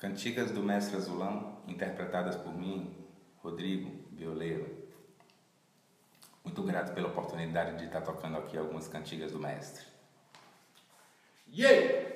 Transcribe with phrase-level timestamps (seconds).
[0.00, 2.96] Cantigas do Mestre Azulão, interpretadas por mim,
[3.36, 4.88] Rodrigo Violeiro.
[6.42, 9.84] Muito grato pela oportunidade de estar tocando aqui algumas cantigas do Mestre.
[11.46, 12.09] Yeah!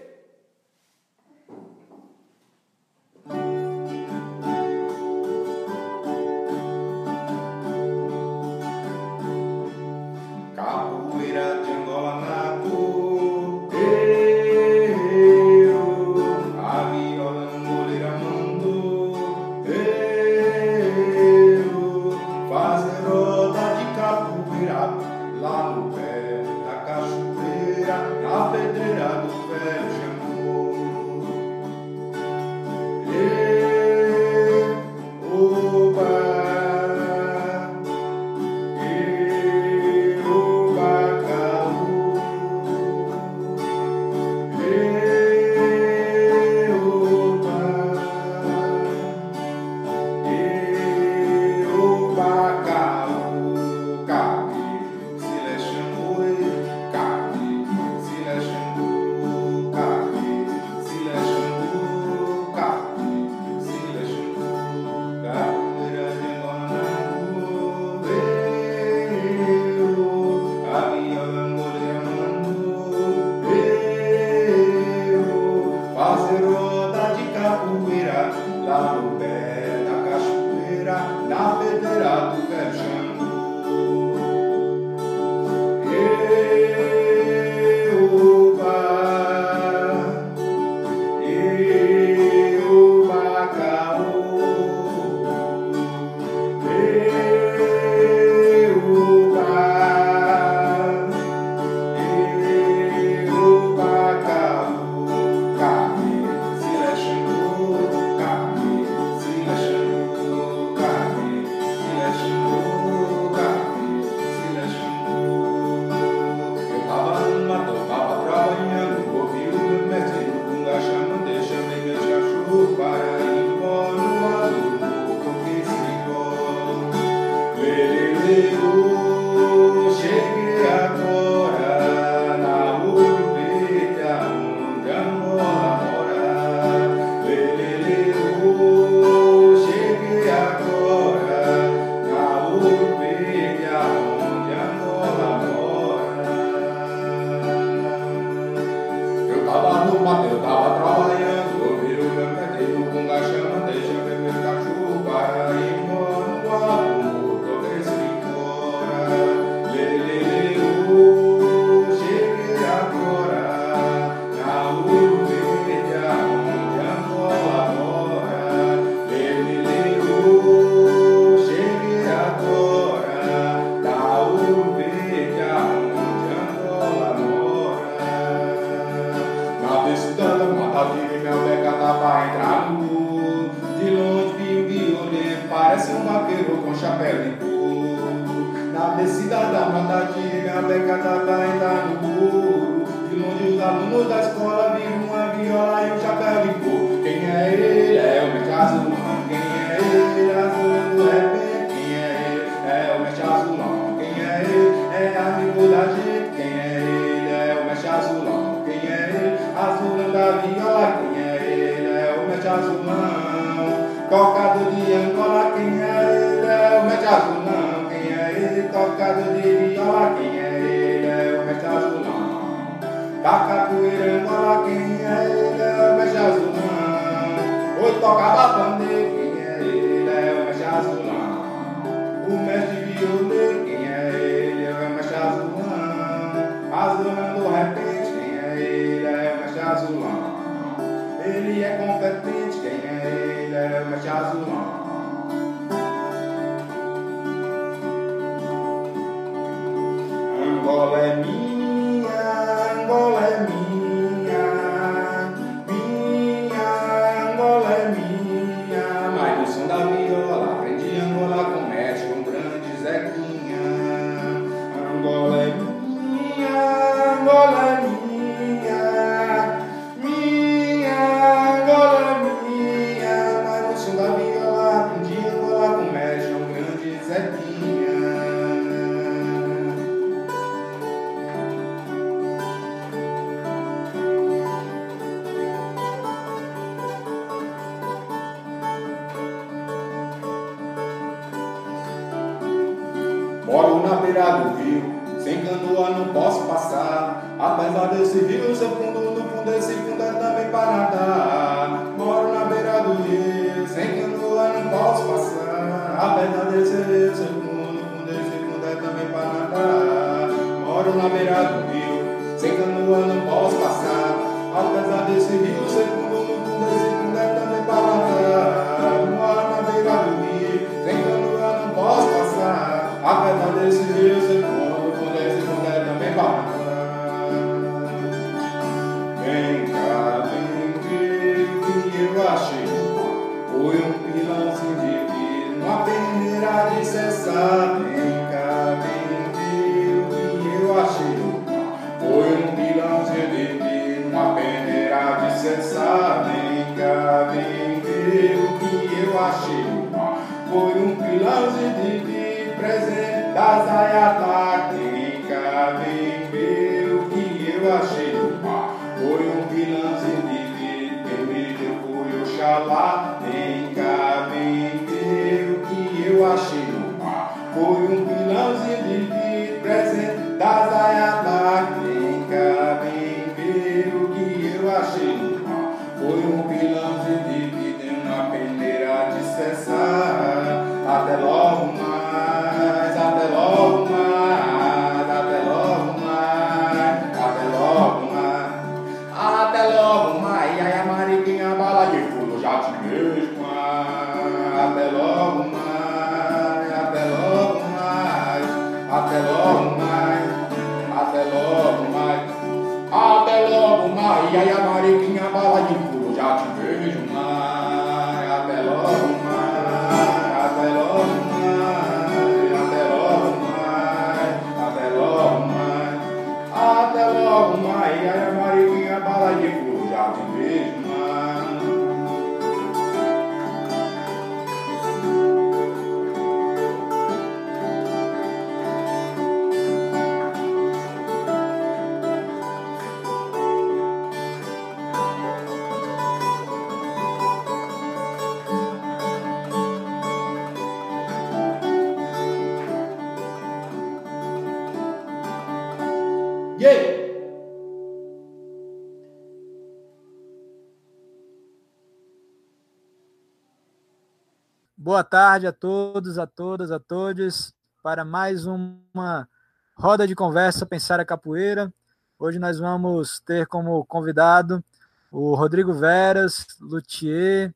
[455.35, 457.53] Tarde a todos, a todas, a todos,
[457.83, 459.29] para mais uma
[459.77, 461.75] roda de conversa Pensar a Capoeira.
[462.17, 464.63] Hoje nós vamos ter como convidado
[465.11, 467.53] o Rodrigo Veras, luthier,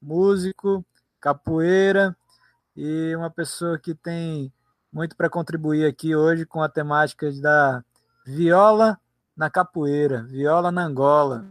[0.00, 0.82] músico,
[1.20, 2.16] capoeira
[2.74, 4.50] e uma pessoa que tem
[4.90, 7.84] muito para contribuir aqui hoje com a temática da
[8.24, 8.98] viola
[9.36, 11.44] na capoeira, viola na Angola.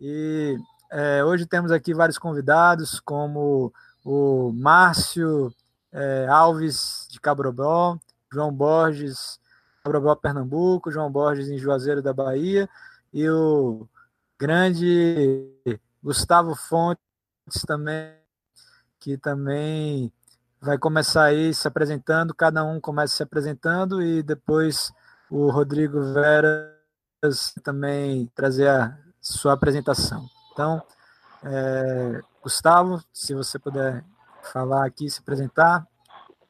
[0.00, 0.56] E
[0.90, 3.74] é, hoje temos aqui vários convidados, como
[4.04, 5.52] o Márcio
[5.92, 7.98] é, Alves de Cabrobó,
[8.32, 9.38] João Borges,
[9.84, 12.68] Cabrobó, Pernambuco, João Borges em Juazeiro da Bahia,
[13.12, 13.86] e o
[14.38, 15.48] grande
[16.02, 17.02] Gustavo Fontes
[17.66, 18.14] também,
[18.98, 20.12] que também
[20.60, 24.92] vai começar aí se apresentando, cada um começa se apresentando e depois
[25.28, 30.24] o Rodrigo Veras também trazer a sua apresentação.
[30.52, 30.82] Então,
[31.44, 34.04] é, Gustavo, se você puder
[34.52, 35.86] falar aqui, se apresentar,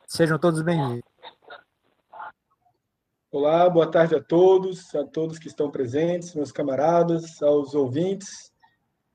[0.06, 1.02] sejam todos bem-vindos.
[3.30, 8.50] Olá, boa tarde a todos, a todos que estão presentes, meus camaradas, aos ouvintes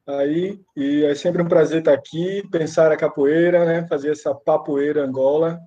[0.06, 5.04] aí, e é sempre um prazer estar aqui, pensar a capoeira, né, fazer essa papoeira
[5.04, 5.60] Angola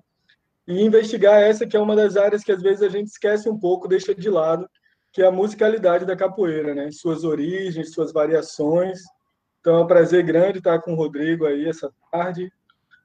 [0.65, 3.59] e investigar essa que é uma das áreas que às vezes a gente esquece um
[3.59, 4.65] pouco, deixa de lado,
[5.11, 9.01] que é a musicalidade da capoeira, né, suas origens, suas variações.
[9.61, 12.51] Então é um prazer grande estar com o Rodrigo aí essa tarde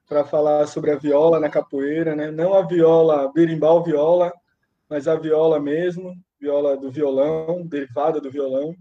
[0.07, 2.31] para falar sobre a viola na capoeira, né?
[2.31, 4.33] Não a viola berimbau viola,
[4.89, 8.75] mas a viola mesmo, viola do violão, derivada do violão.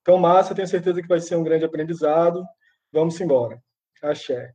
[0.00, 2.42] Então, massa, tenho certeza que vai ser um grande aprendizado.
[2.90, 3.62] Vamos embora.
[4.02, 4.54] Axé.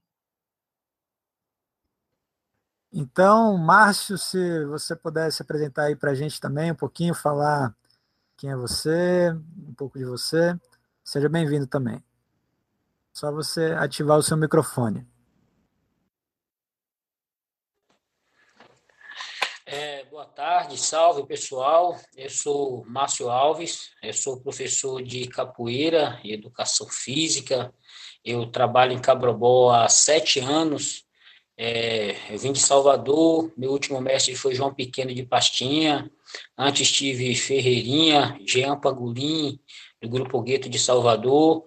[2.92, 7.76] Então, Márcio, se você pudesse apresentar aí para a gente também um pouquinho, falar
[8.38, 10.58] quem é você, um pouco de você,
[11.04, 12.04] seja bem-vindo também.
[13.14, 15.06] Só você ativar o seu microfone.
[19.68, 21.96] É, boa tarde, salve pessoal.
[22.18, 27.72] Eu sou Márcio Alves, eu sou professor de capoeira e educação física.
[28.26, 31.06] Eu trabalho em Cabrobó há sete anos.
[31.56, 36.10] É, eu vim de Salvador, meu último mestre foi João Pequeno de Pastinha,
[36.58, 39.60] antes tive Ferreirinha, Jean Pagulim,
[40.02, 41.64] do Grupo Gueto de Salvador,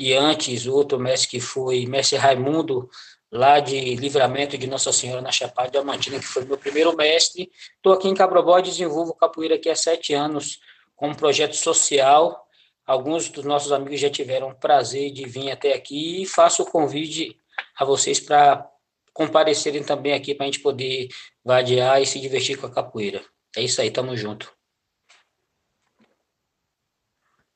[0.00, 2.88] e antes outro mestre que foi mestre Raimundo,
[3.30, 7.52] lá de Livramento de Nossa Senhora na Chapada Diamantina, que foi meu primeiro mestre.
[7.76, 10.58] Estou aqui em Cabrobó e desenvolvo capoeira aqui há sete anos,
[10.96, 12.48] com um projeto social.
[12.86, 16.66] Alguns dos nossos amigos já tiveram o prazer de vir até aqui e faço o
[16.66, 17.36] convite
[17.76, 18.66] a vocês para
[19.12, 21.08] comparecerem também aqui para a gente poder
[21.44, 23.22] vadiar e se divertir com a capoeira.
[23.54, 24.50] É isso aí, tamo junto.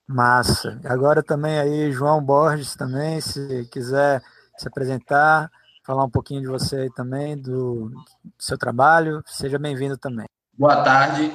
[0.06, 0.80] Massa.
[0.84, 4.22] Agora também aí, João Borges também, se quiser
[4.56, 5.50] se apresentar,
[5.84, 10.26] falar um pouquinho de você aí também, do, do seu trabalho, seja bem-vindo também.
[10.56, 11.32] Boa tarde,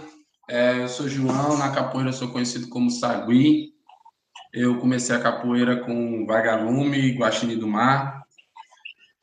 [0.50, 3.74] é, eu sou João, na capoeira sou conhecido como Sagui.
[4.52, 8.24] Eu comecei a capoeira com Vagalume, Guaxinim do Mar,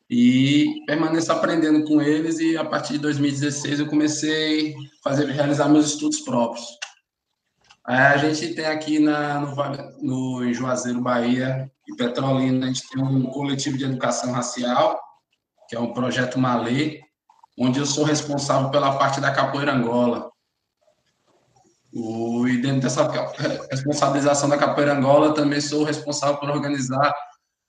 [0.09, 5.69] e permaneço aprendendo com eles e a partir de 2016 eu comecei a fazer, realizar
[5.69, 6.65] meus estudos próprios.
[7.87, 9.55] A gente tem aqui na, no,
[10.03, 15.01] no, em Juazeiro, Bahia e Petrolina, a gente tem um coletivo de educação racial,
[15.69, 17.01] que é um projeto Malê,
[17.57, 20.29] onde eu sou responsável pela parte da capoeira Angola.
[21.93, 23.09] O, e dentro dessa
[23.71, 27.15] responsabilização da capoeira Angola, também sou responsável por organizar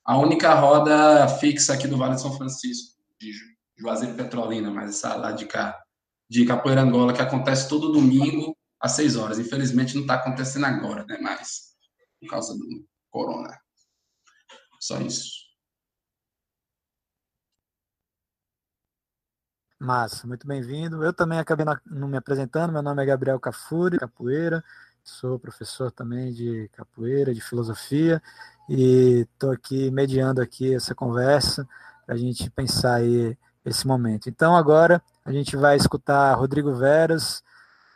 [0.03, 3.31] a única roda fixa aqui do Vale de São Francisco, de
[3.77, 5.79] Juazeiro Petrolina, mas essa lá de cá,
[6.27, 8.57] de capoeira Angola, que acontece todo domingo,
[8.87, 9.37] às seis horas.
[9.37, 11.17] Infelizmente não está acontecendo agora, né?
[11.21, 11.75] Mas
[12.19, 13.57] por causa do corona.
[14.79, 15.45] Só isso.
[19.79, 21.03] Massa, muito bem-vindo.
[21.03, 22.73] Eu também acabei não me apresentando.
[22.73, 24.63] Meu nome é Gabriel Cafuri, capoeira.
[25.03, 28.21] Sou professor também de capoeira, de filosofia,
[28.67, 31.65] e estou aqui mediando aqui essa conversa
[32.05, 34.27] para a gente pensar aí esse momento.
[34.27, 37.41] Então agora a gente vai escutar Rodrigo Veras,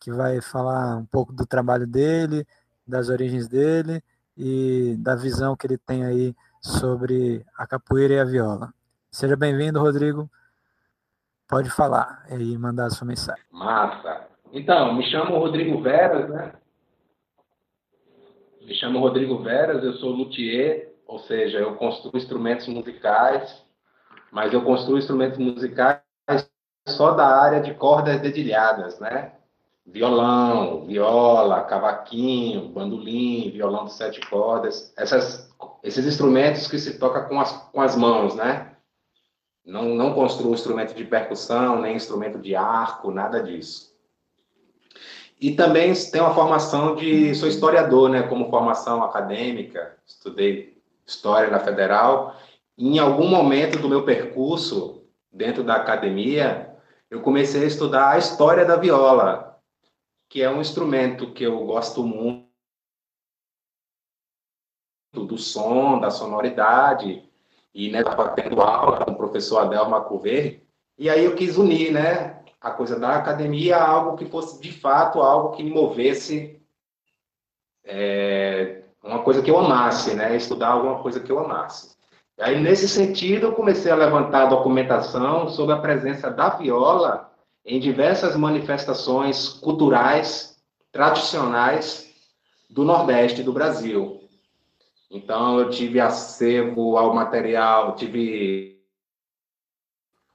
[0.01, 2.43] que vai falar um pouco do trabalho dele,
[2.87, 4.03] das origens dele
[4.35, 8.73] e da visão que ele tem aí sobre a capoeira e a viola.
[9.11, 10.27] Seja bem-vindo, Rodrigo.
[11.47, 13.43] Pode falar e mandar a sua mensagem.
[13.51, 14.27] Massa.
[14.51, 16.53] Então, me chamo Rodrigo Veras, né?
[18.61, 23.63] Me chamo Rodrigo Veras, eu sou luthier, ou seja, eu construo instrumentos musicais,
[24.31, 26.01] mas eu construo instrumentos musicais
[26.87, 29.33] só da área de cordas dedilhadas, né?
[29.91, 37.39] Violão, viola, cavaquinho, bandolim, violão de sete cordas, essas, esses instrumentos que se toca com
[37.39, 38.71] as, com as mãos, né?
[39.65, 43.91] Não, não construo instrumento de percussão, nem instrumento de arco, nada disso.
[45.39, 47.35] E também tenho uma formação de.
[47.35, 48.23] sou historiador, né?
[48.23, 52.35] Como formação acadêmica, estudei história na Federal.
[52.77, 56.75] Em algum momento do meu percurso, dentro da academia,
[57.09, 59.50] eu comecei a estudar a história da viola,
[60.31, 62.47] que é um instrumento que eu gosto muito
[65.13, 67.29] do som, da sonoridade,
[67.73, 70.63] e né, estava tendo aula com o professor Adel Macuver,
[70.97, 74.71] e aí eu quis unir, né, a coisa da academia a algo que fosse de
[74.71, 76.57] fato algo que me movesse
[77.83, 81.97] é, uma coisa que eu amasse, né, estudar alguma coisa que eu amasse.
[82.37, 87.30] E aí nesse sentido eu comecei a levantar documentação sobre a presença da viola
[87.65, 90.57] em diversas manifestações culturais
[90.91, 92.09] tradicionais
[92.69, 94.21] do Nordeste do Brasil.
[95.09, 98.81] Então, eu tive acervo ao material, tive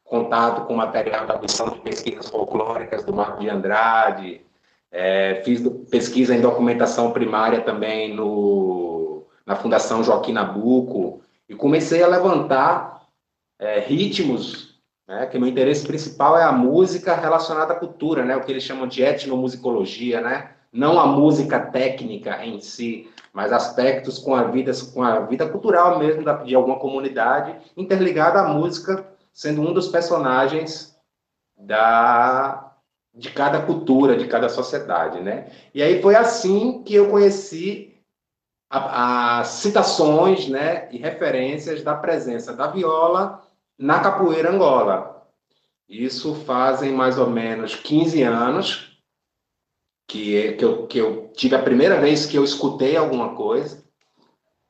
[0.05, 4.47] contato com material da missão de pesquisas folclóricas do Marco de Andrade,
[4.91, 12.09] é, fiz pesquisa em documentação primária também no, na Fundação Joaquim Nabuco, e comecei a
[12.09, 13.03] levantar
[13.59, 14.66] é, ritmos
[15.07, 15.27] né?
[15.27, 18.37] Que meu interesse principal é a música relacionada à cultura, né?
[18.37, 20.51] O que eles chamam de etnomusicologia, né?
[20.73, 25.99] Não a música técnica em si, mas aspectos com a vida, com a vida cultural
[25.99, 30.97] mesmo da, de alguma comunidade, interligada à música, sendo um dos personagens
[31.57, 32.63] da
[33.15, 35.47] de cada cultura, de cada sociedade, né?
[35.73, 37.97] E aí foi assim que eu conheci
[38.69, 43.46] as citações, né, e referências da presença da viola
[43.79, 45.27] na capoeira Angola.
[45.89, 48.99] Isso fazem mais ou menos 15 anos
[50.07, 53.85] que, que, eu, que eu tive a primeira vez que eu escutei alguma coisa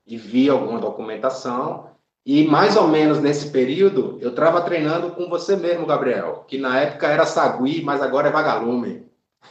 [0.07, 1.91] e vi alguma documentação.
[2.25, 6.81] E mais ou menos nesse período, eu estava treinando com você mesmo, Gabriel, que na
[6.81, 9.11] época era sagui, mas agora é vagalume.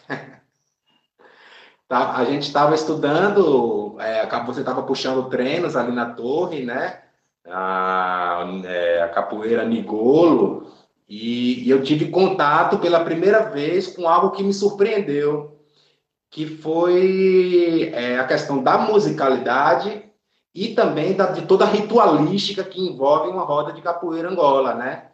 [1.88, 7.05] Tá, a gente estava estudando, é, você estava puxando treinos ali na torre, né?
[7.48, 10.66] A, é, a capoeira Nigolo,
[11.08, 15.60] E, e eu tive contato pela primeira vez com algo que me surpreendeu,
[16.32, 20.04] que foi é, a questão da musicalidade
[20.54, 25.12] e também da, de toda a ritualística que envolve uma roda de capoeira Angola, né?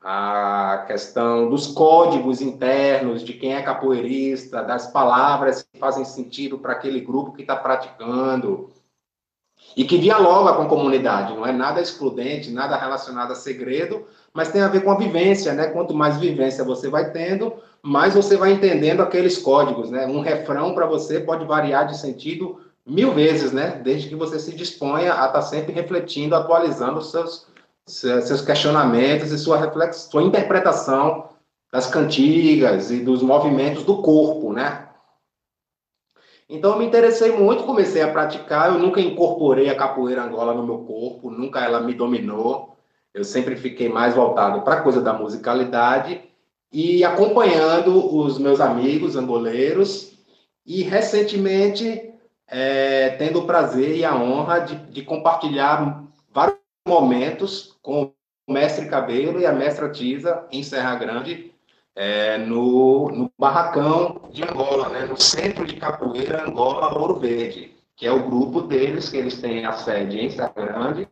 [0.00, 6.74] A questão dos códigos internos de quem é capoeirista, das palavras que fazem sentido para
[6.74, 8.70] aquele grupo que está praticando
[9.76, 14.50] e que dialoga com a comunidade, não é nada excludente, nada relacionado a segredo, mas
[14.50, 15.66] tem a ver com a vivência, né?
[15.66, 20.06] Quanto mais vivência você vai tendo, mais você vai entendendo aqueles códigos, né?
[20.06, 23.80] Um refrão para você pode variar de sentido mil vezes, né?
[23.82, 27.46] Desde que você se disponha a estar tá sempre refletindo, atualizando seus,
[27.86, 31.30] seus questionamentos e sua reflexão, sua interpretação
[31.72, 34.86] das cantigas e dos movimentos do corpo, né?
[36.48, 38.72] Então eu me interessei muito, comecei a praticar.
[38.72, 42.76] Eu nunca incorporei a capoeira angola no meu corpo, nunca ela me dominou.
[43.12, 46.20] Eu sempre fiquei mais voltado para a coisa da musicalidade
[46.72, 50.12] e acompanhando os meus amigos angoleiros.
[50.66, 52.12] E recentemente
[52.46, 58.12] é, tendo o prazer e a honra de, de, compartilhar vários momentos com
[58.46, 61.53] o mestre Cabelo e a mestra Tisa em Serra Grande,
[61.94, 68.06] é, no, no Barracão de Angola, né, no Centro de Capoeira Angola Ouro Verde, que
[68.06, 71.08] é o grupo deles, que eles têm a sede em Grande.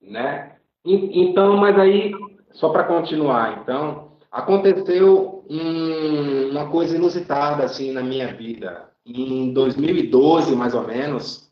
[0.00, 0.56] Né?
[0.84, 2.12] E, então, mas aí,
[2.52, 10.54] só para continuar, então, aconteceu um, uma coisa inusitada assim na minha vida em 2012,
[10.54, 11.50] mais ou menos,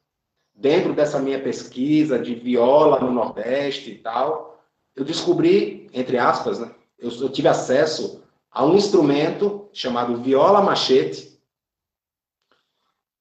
[0.54, 4.62] dentro dessa minha pesquisa de viola no Nordeste e tal,
[4.94, 11.38] eu descobri, entre aspas, né, eu, eu tive acesso a um instrumento chamado viola machete,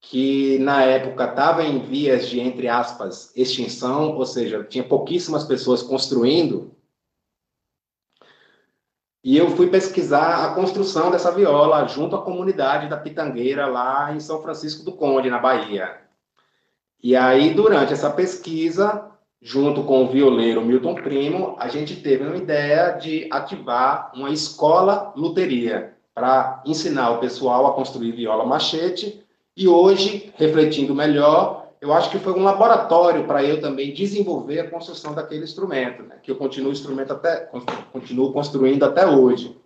[0.00, 5.82] que na época estava em vias de, entre aspas, extinção, ou seja, tinha pouquíssimas pessoas
[5.82, 6.74] construindo,
[9.22, 14.20] e eu fui pesquisar a construção dessa viola junto à comunidade da Pitangueira, lá em
[14.20, 16.00] São Francisco do Conde, na Bahia.
[17.02, 19.10] E aí, durante essa pesquisa,
[19.40, 25.12] junto com o violeiro Milton Primo, a gente teve uma ideia de ativar uma escola
[25.16, 29.24] luteria para ensinar o pessoal a construir viola machete.
[29.56, 34.70] E hoje, refletindo melhor, eu acho que foi um laboratório para eu também desenvolver a
[34.70, 36.16] construção daquele instrumento, né?
[36.22, 37.36] que eu continuo instrumento até
[37.92, 39.56] continuo construindo até hoje.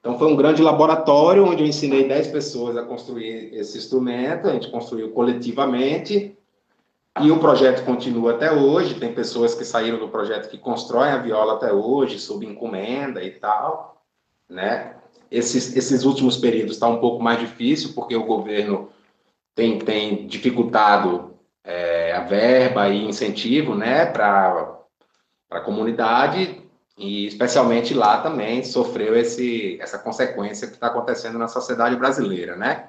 [0.00, 4.52] Então foi um grande laboratório onde eu ensinei 10 pessoas a construir esse instrumento, a
[4.52, 6.36] gente construiu coletivamente.
[7.20, 11.18] E o projeto continua até hoje, tem pessoas que saíram do projeto que constroem a
[11.18, 14.02] viola até hoje, sob encomenda e tal,
[14.48, 14.96] né?
[15.30, 18.88] Esses, esses últimos períodos está um pouco mais difícil, porque o governo
[19.54, 24.76] tem, tem dificultado é, a verba e incentivo né, para
[25.50, 26.62] a comunidade,
[26.98, 32.88] e especialmente lá também sofreu esse, essa consequência que está acontecendo na sociedade brasileira, né?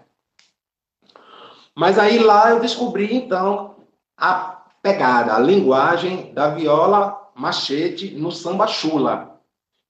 [1.75, 3.74] Mas aí lá eu descobri, então,
[4.17, 9.39] a pegada, a linguagem da viola machete no samba chula,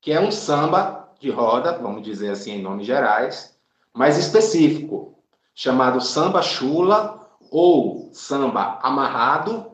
[0.01, 3.57] que é um samba de roda, vamos dizer assim em nomes gerais,
[3.93, 5.17] mais específico,
[5.53, 9.71] chamado samba chula ou samba amarrado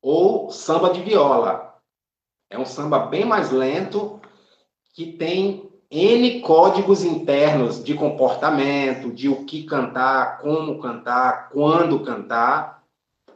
[0.00, 1.74] ou samba de viola.
[2.50, 4.20] É um samba bem mais lento
[4.92, 12.83] que tem N códigos internos de comportamento, de o que cantar, como cantar, quando cantar,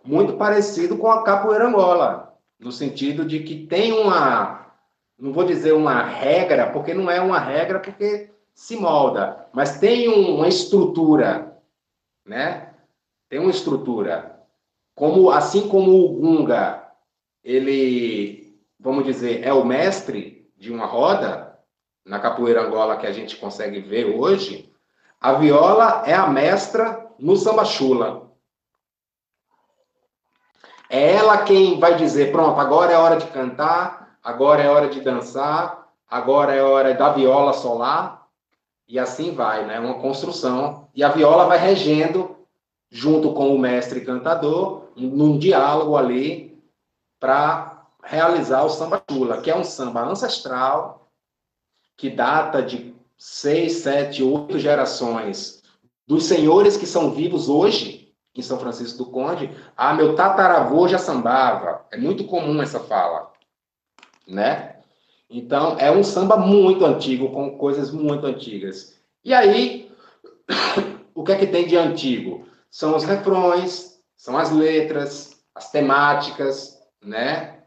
[0.08, 4.72] muito parecido com a capoeira angola, no sentido de que tem uma,
[5.18, 10.08] não vou dizer uma regra, porque não é uma regra, porque se molda, mas tem
[10.08, 11.48] uma estrutura
[12.28, 12.74] né?
[13.28, 14.38] Tem uma estrutura.
[14.94, 16.86] Como assim como o gunga,
[17.42, 21.58] ele, vamos dizer, é o mestre de uma roda
[22.04, 24.72] na capoeira angola que a gente consegue ver hoje,
[25.20, 28.27] a viola é a mestra no samba chula.
[30.90, 35.00] É ela quem vai dizer, pronto, agora é hora de cantar, agora é hora de
[35.00, 38.26] dançar, agora é hora da viola solar,
[38.86, 39.78] e assim vai, né?
[39.78, 40.88] Uma construção.
[40.94, 42.36] E a viola vai regendo,
[42.90, 46.58] junto com o mestre cantador, num diálogo ali,
[47.20, 51.10] para realizar o samba chula, que é um samba ancestral,
[51.96, 55.62] que data de seis, sete, oito gerações
[56.06, 59.50] dos senhores que são vivos hoje em São Francisco do Conde.
[59.76, 61.86] Ah, meu tataravô já sambava.
[61.90, 63.32] É muito comum essa fala,
[64.26, 64.76] né?
[65.30, 68.98] Então, é um samba muito antigo, com coisas muito antigas.
[69.24, 69.92] E aí,
[71.14, 72.46] o que é que tem de antigo?
[72.70, 77.58] São os refrões, são as letras, as temáticas, né?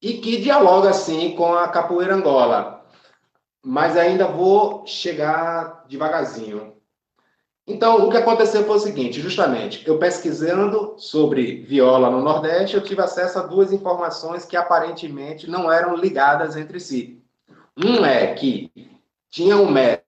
[0.00, 2.84] e que dialoga, assim, com a capoeira Angola.
[3.60, 6.75] Mas ainda vou chegar devagarzinho.
[7.68, 12.82] Então, o que aconteceu foi o seguinte, justamente, eu pesquisando sobre viola no Nordeste, eu
[12.82, 17.20] tive acesso a duas informações que aparentemente não eram ligadas entre si.
[17.76, 18.70] Um é que
[19.28, 20.06] tinha um mestre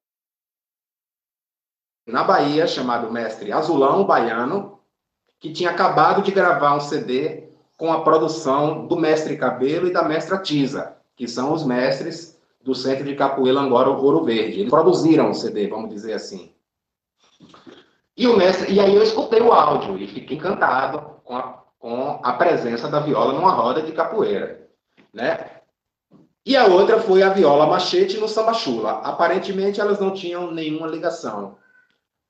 [2.07, 4.79] na Bahia chamado mestre Azulão Baiano,
[5.41, 10.03] que tinha acabado de gravar um CD com a produção do mestre Cabelo e da
[10.03, 14.61] mestra Tisa, que são os mestres do Centro de Capoeira Angora Ouro Verde.
[14.61, 16.53] Eles produziram o CD, vamos dizer assim.
[18.19, 22.19] E o mestre, e aí eu escutei o áudio e fiquei encantado com a, com
[22.21, 24.69] a presença da viola numa roda de capoeira,
[25.15, 25.39] né?
[26.45, 29.03] E a outra foi a viola machete no samba chula.
[29.05, 31.59] Aparentemente elas não tinham nenhuma ligação.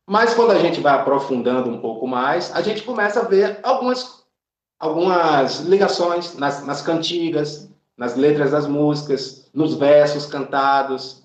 [0.07, 4.24] Mas quando a gente vai aprofundando um pouco mais, a gente começa a ver algumas,
[4.79, 11.22] algumas ligações nas, nas cantigas, nas letras das músicas, nos versos cantados,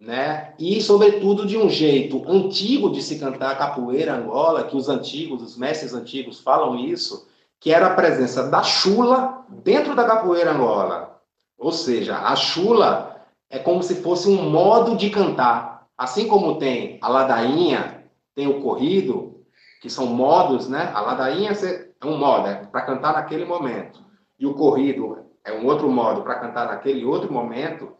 [0.00, 0.54] né?
[0.58, 5.56] E, sobretudo, de um jeito antigo de se cantar capoeira Angola, que os antigos, os
[5.56, 7.28] mestres antigos falam isso,
[7.60, 11.20] que era a presença da chula dentro da capoeira Angola.
[11.58, 15.86] Ou seja, a chula é como se fosse um modo de cantar.
[15.96, 18.04] Assim como tem a ladainha,
[18.34, 19.44] tem o corrido,
[19.80, 20.90] que são modos, né?
[20.94, 24.02] A ladainha é um modo, é para cantar naquele momento.
[24.38, 27.92] E o corrido é um outro modo para cantar naquele outro momento.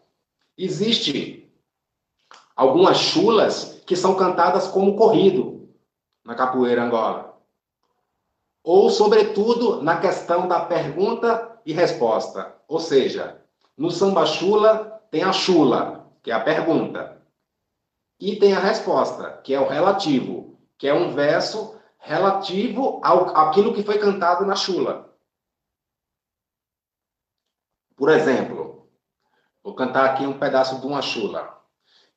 [0.58, 1.43] Existe
[2.54, 5.68] algumas chulas que são cantadas como corrido
[6.24, 7.38] na capoeira Angola.
[8.62, 12.54] Ou, sobretudo, na questão da pergunta e resposta.
[12.66, 13.42] Ou seja,
[13.76, 17.22] no samba chula tem a chula, que é a pergunta.
[18.18, 23.74] E tem a resposta, que é o relativo, que é um verso relativo ao aquilo
[23.74, 25.14] que foi cantado na chula.
[27.96, 28.88] Por exemplo,
[29.62, 31.63] vou cantar aqui um pedaço de uma chula.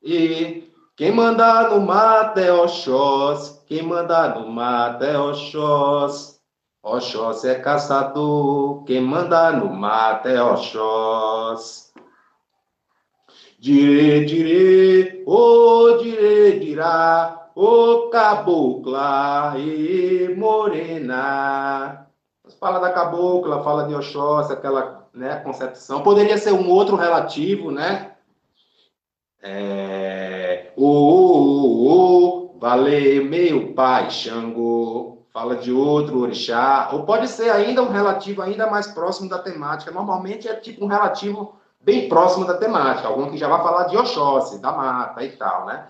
[0.02, 6.40] E quem manda no mate é Oxós, quem manda no mate é Oxós.
[6.84, 11.92] Oxós é caçador, quem manda no mate é Oxós.
[13.60, 22.08] Dire, dire, ô oh, dire, dirá, ô oh, cabocla e morena.
[22.60, 26.02] Fala da cabocla, fala de Oxóssi, aquela né, concepção.
[26.02, 28.17] Poderia ser um outro relativo, né?
[29.42, 37.52] É, o, o, o, vale meu pai Xangô, fala de outro orixá, ou pode ser
[37.52, 39.92] ainda um relativo ainda mais próximo da temática.
[39.92, 43.96] Normalmente é tipo um relativo bem próximo da temática, algum que já vai falar de
[43.96, 45.88] Oxóssi, da mata e tal, né?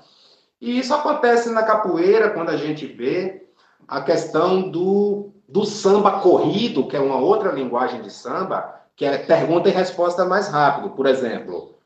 [0.60, 3.48] E isso acontece na capoeira quando a gente vê
[3.88, 9.18] a questão do, do samba corrido, que é uma outra linguagem de samba, que é
[9.18, 10.90] pergunta e resposta mais rápido.
[10.90, 11.77] Por exemplo,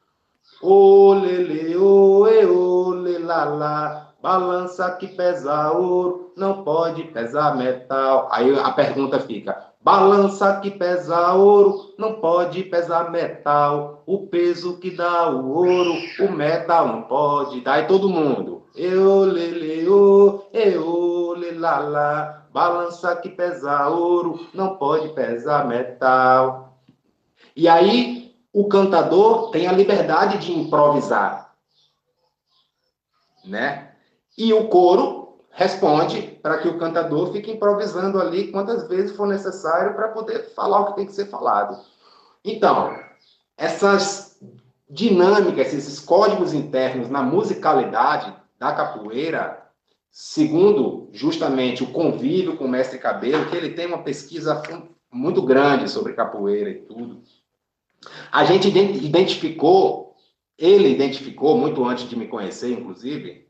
[0.62, 2.72] Ô lele, ô e ô
[3.28, 8.28] lá, balança que pesa ouro, não pode pesar metal.
[8.32, 14.04] Aí a pergunta fica: balança que pesa ouro, não pode pesar metal.
[14.06, 17.84] O peso que dá o ouro, o metal não pode dar.
[17.84, 25.68] E todo mundo: eu lele, ô, eu lá, balança que pesa ouro, não pode pesar
[25.68, 26.78] metal.
[27.56, 28.21] E aí
[28.54, 31.56] o cantador tem a liberdade de improvisar,
[33.46, 33.92] né?
[34.38, 39.96] E o coro responde para que o cantador fique improvisando ali quantas vezes for necessário
[39.96, 41.80] para poder falar o que tem que ser falado.
[42.44, 42.98] Então,
[43.58, 44.40] essas
[44.90, 49.66] dinâmicas, esses códigos internos na musicalidade da capoeira,
[50.10, 54.62] segundo justamente o convívio com o mestre Cabelo, que ele tem uma pesquisa
[55.12, 57.22] muito grande sobre capoeira e tudo,
[58.32, 60.16] a gente identificou,
[60.58, 63.48] ele identificou, muito antes de me conhecer, inclusive,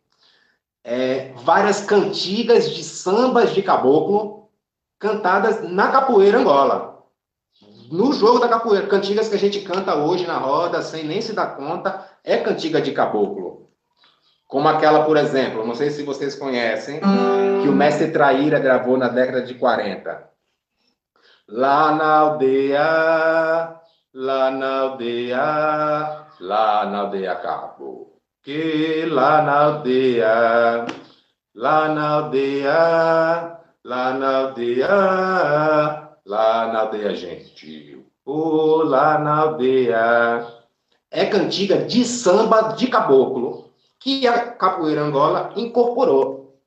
[0.84, 4.50] é, várias cantigas de sambas de caboclo
[5.00, 6.92] cantadas na capoeira Angola.
[7.92, 11.34] No jogo da capoeira, cantigas que a gente canta hoje na roda, sem nem se
[11.34, 13.70] dar conta, é cantiga de caboclo.
[14.48, 17.00] Como aquela, por exemplo, não sei se vocês conhecem,
[17.62, 20.30] que o mestre Traíra gravou na década de 40.
[21.48, 23.81] Lá na aldeia
[24.14, 30.86] lá na aldeia, lá na aldeia Cabo, que lá na aldeia,
[31.56, 34.88] lá na aldeia, lá na aldeia,
[36.26, 40.48] lá na aldeia gentil, oh, lá na aldeia.
[41.10, 43.70] É cantiga de samba de caboclo
[44.00, 46.58] que a capoeira Angola incorporou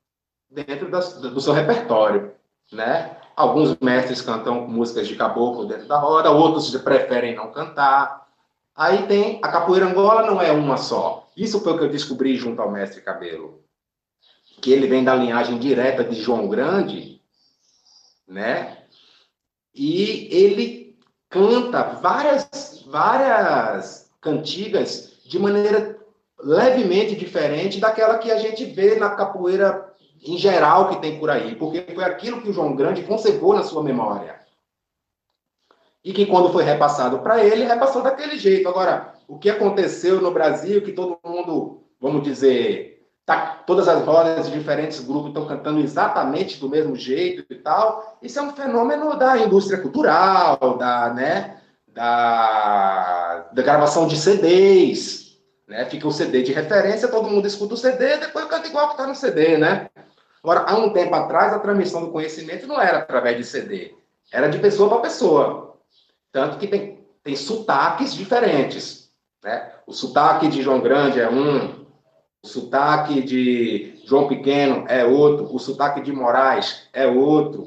[0.49, 2.31] dentro do seu repertório,
[2.71, 3.17] né?
[3.35, 8.27] Alguns mestres cantam músicas de caboclo dentro da roda, outros preferem não cantar.
[8.75, 11.29] Aí tem a capoeira Angola, não é uma só.
[11.35, 13.61] Isso foi o que eu descobri junto ao mestre Cabelo.
[14.61, 17.21] Que ele vem da linhagem direta de João Grande,
[18.27, 18.77] né?
[19.73, 20.97] E ele
[21.29, 25.99] canta várias, várias cantigas de maneira
[26.39, 29.93] levemente diferente daquela que a gente vê na capoeira
[30.25, 33.63] em geral que tem por aí, porque foi aquilo que o João Grande conservou na
[33.63, 34.39] sua memória.
[36.03, 38.67] E que quando foi repassado para ele, repassou daquele jeito.
[38.67, 44.47] Agora, o que aconteceu no Brasil, que todo mundo, vamos dizer, tá, todas as rodas
[44.47, 49.17] de diferentes grupos estão cantando exatamente do mesmo jeito e tal, isso é um fenômeno
[49.17, 51.57] da indústria cultural, da, né,
[51.87, 55.25] da, da gravação de CDs,
[55.67, 55.85] né?
[55.85, 59.07] Fica o CD de referência, todo mundo escuta o CD, depois canta igual que está
[59.07, 59.89] no CD, né?
[60.45, 63.95] Agora, há um tempo atrás, a transmissão do conhecimento não era através de CD,
[64.31, 65.75] era de pessoa para pessoa.
[66.31, 69.09] Tanto que tem, tem sotaques diferentes.
[69.43, 69.71] Né?
[69.87, 71.87] O sotaque de João Grande é um,
[72.43, 77.65] o sotaque de João Pequeno é outro, o sotaque de Moraes é outro.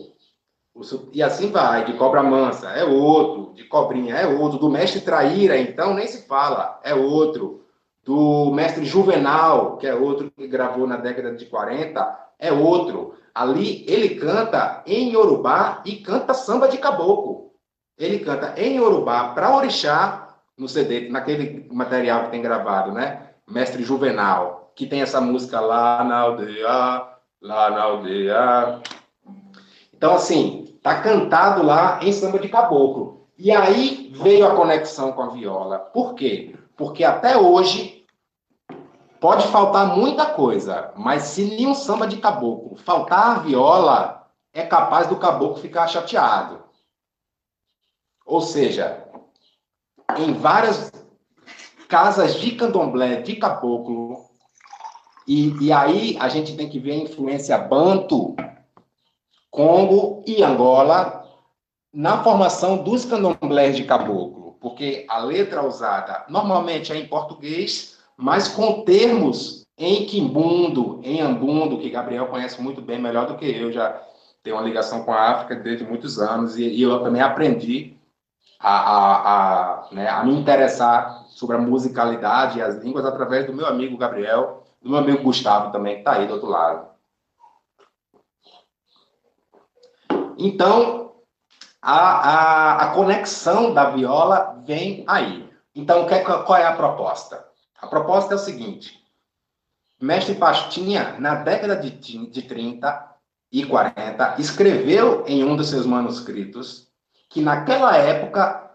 [1.12, 5.59] E assim vai, de Cobra Mansa é outro, de Cobrinha é outro, do mestre Traíra,
[5.59, 7.64] então, nem se fala, é outro.
[8.05, 13.14] Do mestre Juvenal, que é outro que gravou na década de 40, é outro.
[13.35, 17.53] Ali ele canta em Yorubá e canta samba de caboclo.
[17.96, 23.31] Ele canta em Yorubá para orixá no CD, naquele material que tem gravado, né?
[23.48, 26.68] Mestre Juvenal, que tem essa música lá na aldeia,
[27.40, 28.81] lá na aldeia.
[29.94, 33.27] Então, assim, tá cantado lá em samba de caboclo.
[33.38, 35.79] E aí veio a conexão com a viola.
[35.79, 36.57] Por quê?
[36.77, 37.98] Porque até hoje
[39.21, 45.09] Pode faltar muita coisa, mas se nenhum samba de caboclo faltar a viola, é capaz
[45.09, 46.63] do caboclo ficar chateado.
[48.25, 49.09] Ou seja,
[50.17, 50.93] em várias
[51.89, 54.29] casas de candomblé de caboclo,
[55.27, 58.37] e, e aí a gente tem que ver a influência banto,
[59.51, 61.27] Congo e Angola
[61.93, 68.49] na formação dos candomblés de caboclo, porque a letra usada normalmente é em português, mas
[68.49, 73.71] com termos em quimbundo, em ambundo, que Gabriel conhece muito bem, melhor do que eu,
[73.71, 74.03] já
[74.43, 77.97] tenho uma ligação com a África desde muitos anos, e, e eu também aprendi
[78.59, 83.53] a, a, a, né, a, me interessar sobre a musicalidade e as línguas através do
[83.53, 86.89] meu amigo Gabriel, do meu amigo Gustavo também, que está aí do outro lado.
[90.37, 91.13] Então,
[91.81, 95.49] a, a, conexão da viola vem aí.
[95.73, 96.07] Então,
[96.45, 97.48] qual é a proposta?
[97.81, 98.99] A proposta é o seguinte:
[100.01, 103.17] Mestre Pastinha, na década de, de 30
[103.51, 106.88] e 40, escreveu em um dos seus manuscritos
[107.29, 108.71] que naquela época,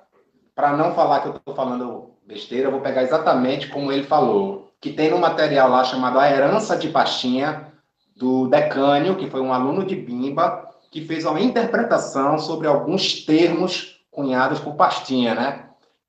[0.55, 4.71] para não falar que eu estou falando besteira, eu vou pegar exatamente como ele falou,
[4.79, 7.73] que tem no material lá chamado A Herança de Pastinha,
[8.15, 14.05] do Decânio, que foi um aluno de Bimba, que fez uma interpretação sobre alguns termos
[14.11, 15.62] cunhados por Pastinha, né?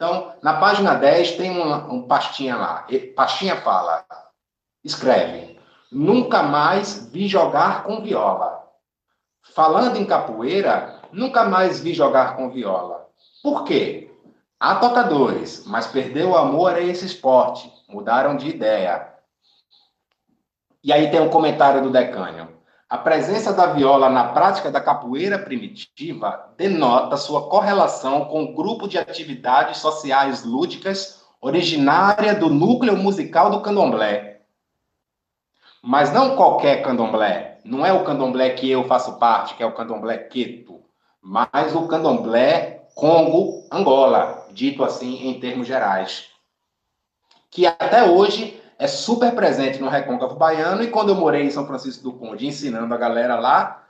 [0.04, 2.86] Então, na página 10 tem um, um pastinha lá.
[3.16, 4.04] Pastinha fala,
[4.84, 5.58] escreve,
[5.90, 8.68] nunca mais vi jogar com viola.
[9.54, 13.08] Falando em capoeira, nunca mais vi jogar com viola.
[13.42, 14.14] Por quê?
[14.60, 17.72] Há tocadores, mas perdeu o amor a esse esporte.
[17.88, 19.10] Mudaram de ideia.
[20.82, 22.48] E aí tem um comentário do decânio.
[22.88, 28.87] A presença da viola na prática da capoeira primitiva denota sua correlação com o grupo
[28.87, 34.40] de atividades sociais lúdicas originária do núcleo musical do candomblé.
[35.83, 37.61] Mas não qualquer candomblé.
[37.64, 40.83] Não é o candomblé que eu faço parte, que é o candomblé queto,
[41.20, 46.29] mas o candomblé Congo, Angola, dito assim em termos gerais.
[47.51, 51.66] Que até hoje é super presente no Recôncavo Baiano, e quando eu morei em São
[51.66, 53.84] Francisco do Conde, ensinando a galera lá,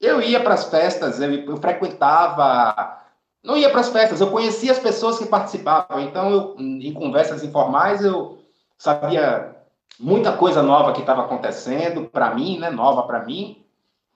[0.00, 2.98] eu ia para as festas, eu, eu, frequentava,
[3.42, 7.42] não ia para as festas, eu conhecia as pessoas que participavam, então eu, em conversas
[7.42, 8.38] informais eu
[8.76, 9.56] sabia
[9.98, 13.64] muita coisa nova que estava acontecendo para mim, né, nova para mim,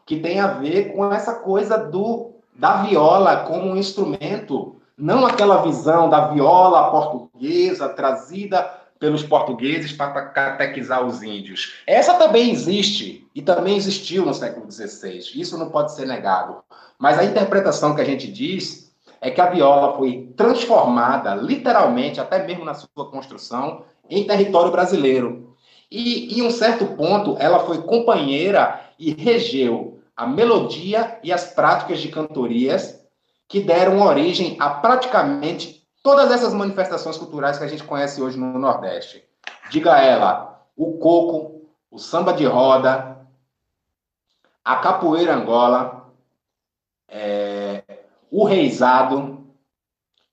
[0.07, 5.63] que tem a ver com essa coisa do da viola como um instrumento, não aquela
[5.63, 11.75] visão da viola portuguesa trazida pelos portugueses para catequizar os índios.
[11.89, 15.19] Essa também existe e também existiu no século XVI.
[15.35, 16.63] Isso não pode ser negado.
[16.97, 22.47] Mas a interpretação que a gente diz é que a viola foi transformada, literalmente, até
[22.47, 25.57] mesmo na sua construção, em território brasileiro.
[25.91, 31.99] E, em um certo ponto, ela foi companheira e regeu a melodia e as práticas
[31.99, 33.05] de cantorias
[33.49, 38.59] que deram origem a praticamente todas essas manifestações culturais que a gente conhece hoje no
[38.59, 39.25] Nordeste.
[39.71, 43.19] Diga ela, o coco, o samba de roda,
[44.65, 46.13] a capoeira angola,
[47.09, 47.83] é,
[48.31, 49.47] o reizado,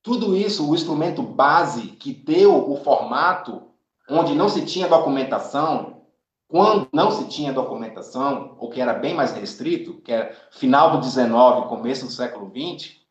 [0.02, 3.64] tudo isso, o instrumento base que deu o formato
[4.10, 6.02] onde não se tinha documentação,
[6.48, 11.00] quando não se tinha documentação, ou que era bem mais restrito, que era final do
[11.00, 13.06] 19, começo do século 20,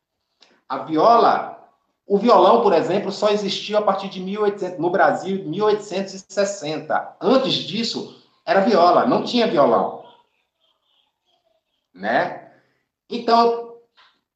[0.68, 1.57] a viola,
[2.08, 7.16] o violão, por exemplo, só existiu a partir de 1800, no Brasil, 1860.
[7.20, 10.04] Antes disso, era viola, não tinha violão.
[11.94, 12.50] Né?
[13.10, 13.74] Então,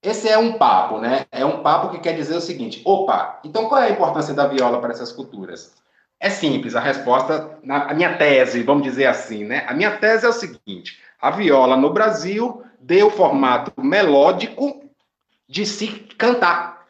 [0.02, 1.24] esse é um papo, né?
[1.32, 4.46] É um papo que quer dizer o seguinte: opa, então qual é a importância da
[4.46, 5.72] viola para essas culturas?
[6.20, 9.64] É simples, a resposta, na, a minha tese, vamos dizer assim, né?
[9.66, 14.84] A minha tese é o seguinte: a viola no Brasil deu formato melódico
[15.48, 16.81] de se cantar.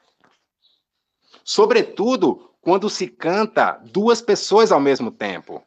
[1.44, 5.62] Sobretudo quando se canta duas pessoas ao mesmo tempo.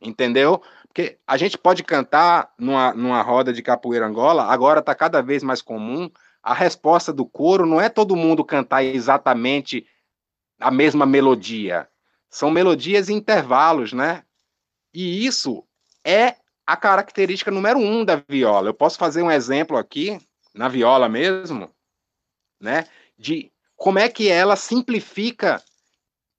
[0.00, 0.62] Entendeu?
[0.88, 5.42] Porque a gente pode cantar numa, numa roda de capoeira angola, agora está cada vez
[5.42, 6.10] mais comum
[6.46, 9.84] a resposta do coro não é todo mundo cantar exatamente
[10.60, 11.88] a mesma melodia.
[12.30, 14.22] São melodias em intervalos, né?
[14.94, 15.66] E isso
[16.04, 18.68] é a característica número um da viola.
[18.68, 20.20] Eu posso fazer um exemplo aqui,
[20.54, 21.68] na viola mesmo,
[22.60, 22.86] né?
[23.18, 25.62] De como é que ela simplifica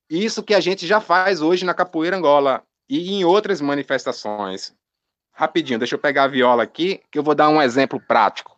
[0.09, 4.73] isso que a gente já faz hoje na capoeira angola e em outras manifestações.
[5.31, 8.57] Rapidinho, deixa eu pegar a viola aqui, que eu vou dar um exemplo prático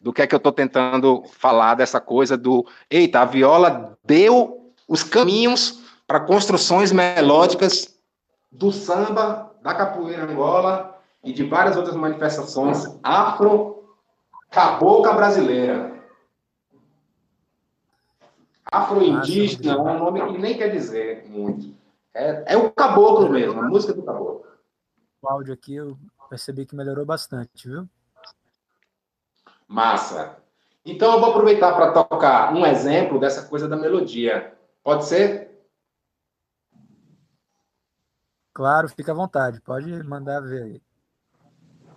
[0.00, 2.64] do que é que eu estou tentando falar dessa coisa do.
[2.88, 7.98] Eita, a viola deu os caminhos para construções melódicas
[8.52, 13.84] do samba, da capoeira angola e de várias outras manifestações afro-cabocla
[15.14, 15.95] brasileira.
[18.76, 21.74] Afro-indígena é um nome que nem quer dizer muito.
[22.14, 24.46] É, é o caboclo mesmo, a música do caboclo.
[25.22, 25.96] O áudio aqui eu
[26.28, 27.88] percebi que melhorou bastante, viu?
[29.66, 30.36] Massa.
[30.84, 34.54] Então eu vou aproveitar para tocar um exemplo dessa coisa da melodia.
[34.84, 35.50] Pode ser?
[38.54, 39.60] Claro, fica à vontade.
[39.60, 40.82] Pode mandar ver aí.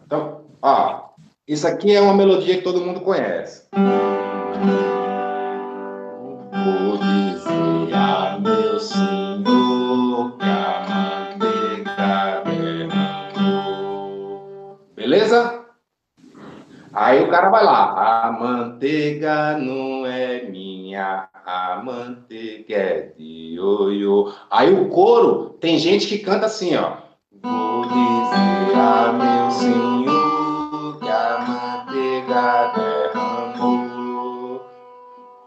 [0.05, 1.09] Então, ó,
[1.47, 3.67] isso aqui é uma melodia que todo mundo conhece.
[3.71, 4.88] Vou
[14.95, 15.65] Beleza?
[16.93, 24.31] Aí o cara vai lá, a manteiga não é minha, a manteiga é de ioiô.
[24.51, 26.97] Aí o coro, tem gente que canta assim, ó.
[27.41, 34.61] Vou dizer a meu senhor que a manteiga derramou.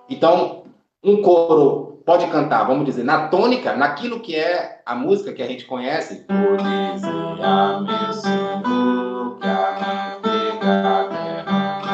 [0.09, 0.65] Então,
[1.05, 5.47] um coro pode cantar, vamos dizer, na tônica, naquilo que é a música que a
[5.47, 6.27] gente conhece.
[6.29, 11.93] Vou dizer a meu senhor que a manteiga derramou.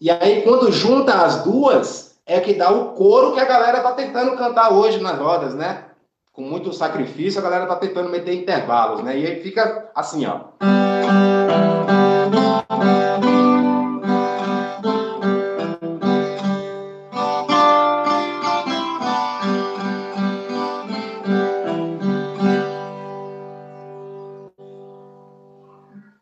[0.00, 3.92] E aí, quando junta as duas, é que dá o coro que a galera tá
[3.92, 5.84] tentando cantar hoje nas rodas, né?
[6.30, 9.18] Com muito sacrifício, a galera tá tentando meter intervalos, né?
[9.18, 10.83] E aí fica assim, ó.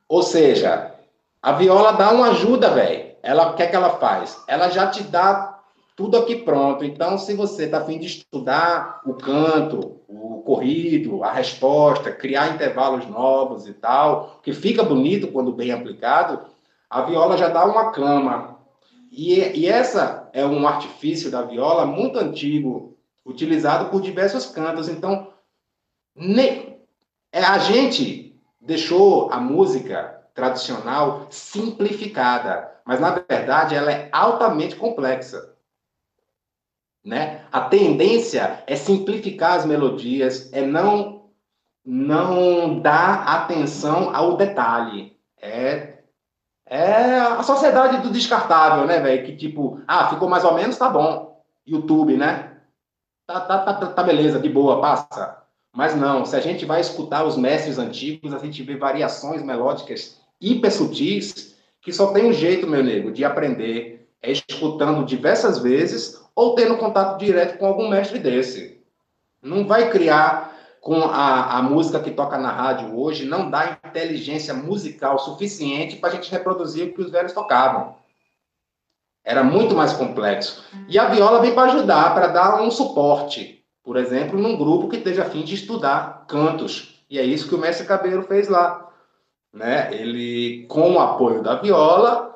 [0.08, 0.94] Ou seja,
[1.42, 4.42] a viola dá uma ajuda, velho ela o que é que ela faz?
[4.48, 5.60] Ela já te dá
[5.96, 6.84] tudo aqui pronto.
[6.84, 13.06] Então, se você está afim de estudar o canto, o corrido, a resposta, criar intervalos
[13.06, 16.40] novos e tal, que fica bonito quando bem aplicado,
[16.88, 18.58] a viola já dá uma cama.
[19.10, 24.88] E, e essa é um artifício da viola muito antigo, utilizado por diversos cantos.
[24.88, 25.28] Então,
[26.14, 26.78] ne,
[27.30, 35.51] é, a gente deixou a música tradicional simplificada mas na verdade ela é altamente complexa.
[37.04, 37.44] Né?
[37.50, 41.22] A tendência é simplificar as melodias, é não
[41.84, 45.16] não dar atenção ao detalhe.
[45.40, 45.92] É
[46.64, 49.26] é a sociedade do descartável, né, velho?
[49.26, 51.42] Que tipo, ah, ficou mais ou menos, tá bom.
[51.66, 52.52] YouTube, né?
[53.26, 55.42] Tá, tá, tá, tá beleza, de boa, passa.
[55.74, 60.18] Mas não, se a gente vai escutar os mestres antigos, a gente vê variações melódicas
[60.40, 66.21] hiper sutis que só tem um jeito, meu nego, de aprender, é escutando diversas vezes
[66.34, 68.80] ou tendo contato direto com algum mestre desse.
[69.42, 74.52] Não vai criar com a, a música que toca na rádio hoje, não dá inteligência
[74.52, 77.94] musical suficiente para a gente reproduzir o que os velhos tocavam.
[79.24, 80.64] Era muito mais complexo.
[80.88, 83.64] E a viola vem para ajudar, para dar um suporte.
[83.84, 87.04] Por exemplo, num grupo que esteja a fim de estudar cantos.
[87.08, 88.88] E é isso que o mestre Cabelo fez lá.
[89.52, 89.94] Né?
[89.94, 92.31] Ele, com o apoio da viola,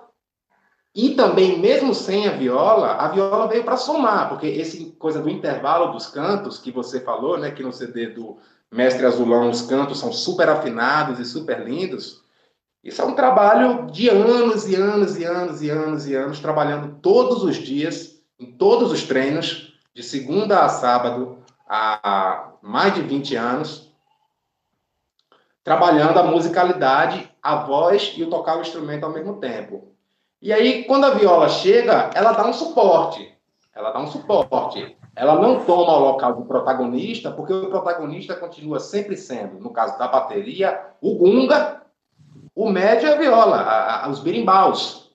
[0.97, 5.28] e também, mesmo sem a viola, a viola veio para somar, porque esse coisa do
[5.28, 8.38] intervalo dos cantos que você falou, né, que no CD do
[8.72, 12.24] Mestre Azulão os cantos são super afinados e super lindos.
[12.82, 16.99] Isso é um trabalho de anos e anos e anos e anos e anos, trabalhando
[17.03, 23.36] todos os dias, em todos os treinos, de segunda a sábado, há mais de 20
[23.36, 23.92] anos,
[25.62, 29.94] trabalhando a musicalidade, a voz e o tocar o instrumento ao mesmo tempo.
[30.41, 33.34] E aí, quando a viola chega, ela dá um suporte.
[33.74, 34.97] Ela dá um suporte.
[35.14, 39.99] Ela não toma o local de protagonista, porque o protagonista continua sempre sendo, no caso
[39.99, 41.82] da bateria, o gunga,
[42.55, 45.11] o médio é a viola, a, a, os birimbaus.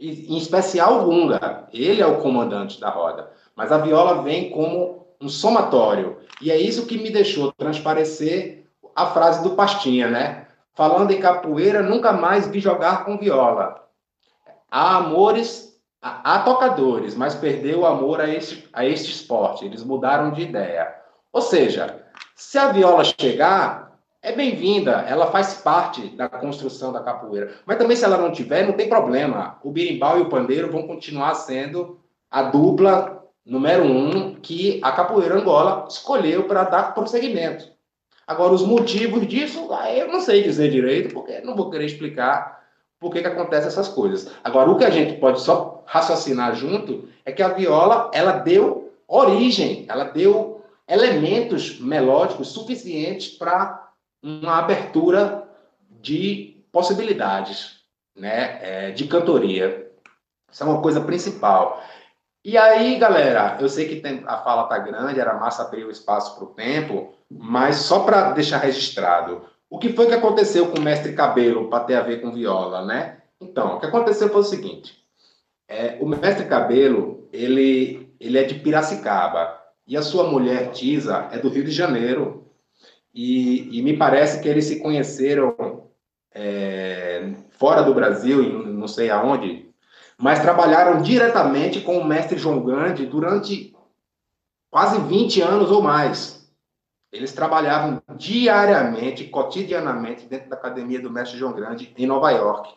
[0.00, 1.68] E, em especial o gunga.
[1.72, 3.30] Ele é o comandante da roda.
[3.54, 6.18] Mas a viola vem como um somatório.
[6.40, 10.46] E é isso que me deixou transparecer a frase do Pastinha, né?
[10.74, 13.81] Falando em capoeira, nunca mais vi jogar com viola.
[14.74, 19.66] Há amores, há, tocadores, mas perdeu o amor a este, a este esporte.
[19.66, 20.96] Eles mudaram de ideia.
[21.30, 22.02] Ou seja,
[22.34, 23.92] se a viola chegar,
[24.22, 27.52] é bem-vinda, ela faz parte da construção da capoeira.
[27.66, 29.58] Mas também, se ela não tiver, não tem problema.
[29.62, 32.00] O birimbau e o pandeiro vão continuar sendo
[32.30, 37.70] a dupla número um que a capoeira Angola escolheu para dar prosseguimento.
[38.26, 42.61] Agora, os motivos disso, eu não sei dizer direito, porque não vou querer explicar
[43.02, 44.30] por que, que acontece essas coisas.
[44.44, 48.94] Agora, o que a gente pode só raciocinar junto é que a viola, ela deu
[49.08, 53.90] origem, ela deu elementos melódicos suficientes para
[54.22, 55.48] uma abertura
[56.00, 57.80] de possibilidades,
[58.16, 59.90] né, é, de cantoria.
[60.50, 61.82] Isso é uma coisa principal.
[62.44, 65.90] E aí, galera, eu sei que tem, a fala tá grande, era massa abrir o
[65.90, 69.42] espaço para o tempo, mas só para deixar registrado,
[69.72, 72.84] o que foi que aconteceu com o mestre Cabelo para ter a ver com viola,
[72.84, 73.22] né?
[73.40, 75.02] Então, o que aconteceu foi o seguinte:
[75.66, 81.38] é, o mestre Cabelo ele, ele é de Piracicaba e a sua mulher Tisa é
[81.38, 82.46] do Rio de Janeiro
[83.14, 85.88] e, e me parece que eles se conheceram
[86.34, 89.70] é, fora do Brasil, não sei aonde,
[90.18, 93.74] mas trabalharam diretamente com o mestre João Grande durante
[94.70, 96.41] quase 20 anos ou mais.
[97.12, 102.74] Eles trabalhavam diariamente, cotidianamente, dentro da academia do mestre João Grande, em Nova York.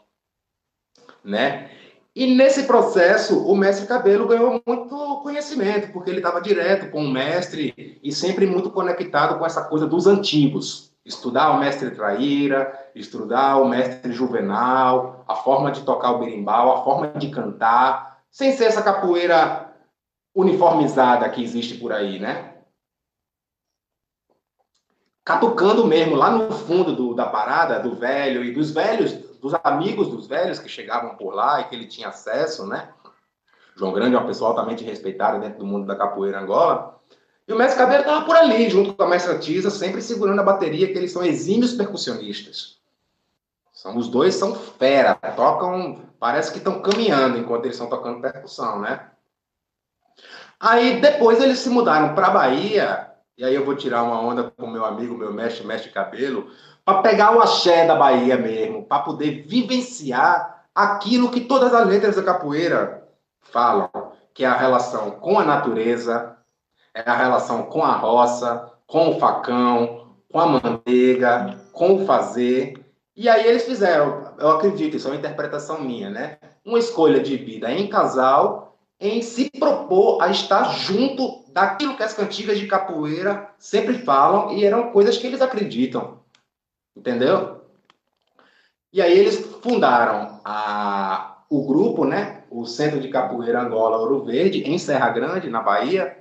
[1.24, 1.72] Né?
[2.14, 7.12] E nesse processo, o mestre Cabelo ganhou muito conhecimento, porque ele estava direto com o
[7.12, 10.94] mestre e sempre muito conectado com essa coisa dos antigos.
[11.06, 16.84] Estudar o mestre Traíra, estudar o mestre Juvenal, a forma de tocar o berimbau, a
[16.84, 19.74] forma de cantar, sem ser essa capoeira
[20.34, 22.55] uniformizada que existe por aí, né?
[25.26, 30.07] Catucando mesmo, lá no fundo do, da parada, do velho e dos velhos, dos amigos
[30.07, 32.89] dos velhos que chegavam por lá e que ele tinha acesso, né?
[33.76, 36.99] João Grande é uma pessoa altamente respeitada dentro do mundo da capoeira Angola.
[37.47, 40.43] E o mestre Cadeira estava por ali, junto com a mestra Tisa, sempre segurando a
[40.43, 42.78] bateria, que eles são exímios percussionistas.
[43.73, 48.80] São, os dois são fera, tocam, parece que estão caminhando enquanto eles estão tocando percussão,
[48.80, 49.09] né?
[50.59, 54.68] Aí depois eles se mudaram para Bahia e aí eu vou tirar uma onda com
[54.68, 56.50] meu amigo, meu mestre, mestre cabelo,
[56.86, 62.16] para pegar o axé da Bahia mesmo, para poder vivenciar aquilo que todas as letras
[62.16, 63.08] da capoeira
[63.42, 63.90] falam,
[64.34, 66.38] que é a relação com a natureza,
[66.94, 72.86] é a relação com a roça, com o facão, com a manteiga, com o fazer.
[73.16, 76.38] E aí eles fizeram, eu acredito, isso é uma interpretação minha, né?
[76.64, 78.64] Uma escolha de vida em casal,
[79.00, 84.66] em se propor a estar junto daquilo que as cantigas de capoeira sempre falam e
[84.66, 86.20] eram coisas que eles acreditam.
[86.96, 87.62] Entendeu?
[88.91, 92.43] E aí eles fundaram a, o grupo, né?
[92.50, 96.18] O Centro de Capoeira Angola Ouro Verde, em Serra Grande, na Bahia.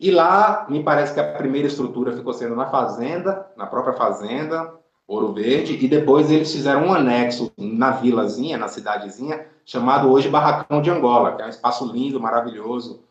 [0.00, 4.74] E lá, me parece que a primeira estrutura ficou sendo na fazenda, na própria fazenda,
[5.06, 10.82] Ouro Verde, e depois eles fizeram um anexo na vilazinha, na cidadezinha, chamado hoje Barracão
[10.82, 13.04] de Angola, que é um espaço lindo, maravilhoso,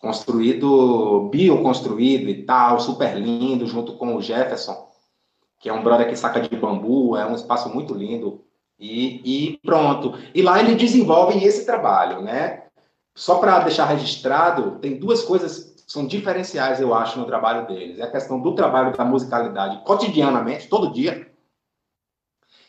[0.00, 4.88] construído, bioconstruído e tal, super lindo, junto com o Jefferson,
[5.58, 8.44] que é um brother que saca de bambu, é um espaço muito lindo.
[8.78, 10.14] E, e pronto.
[10.32, 12.62] E lá eles desenvolvem esse trabalho, né?
[13.12, 17.98] Só para deixar registrado, tem duas coisas são diferenciais, eu acho, no trabalho deles.
[17.98, 21.28] É a questão do trabalho da musicalidade cotidianamente, todo dia,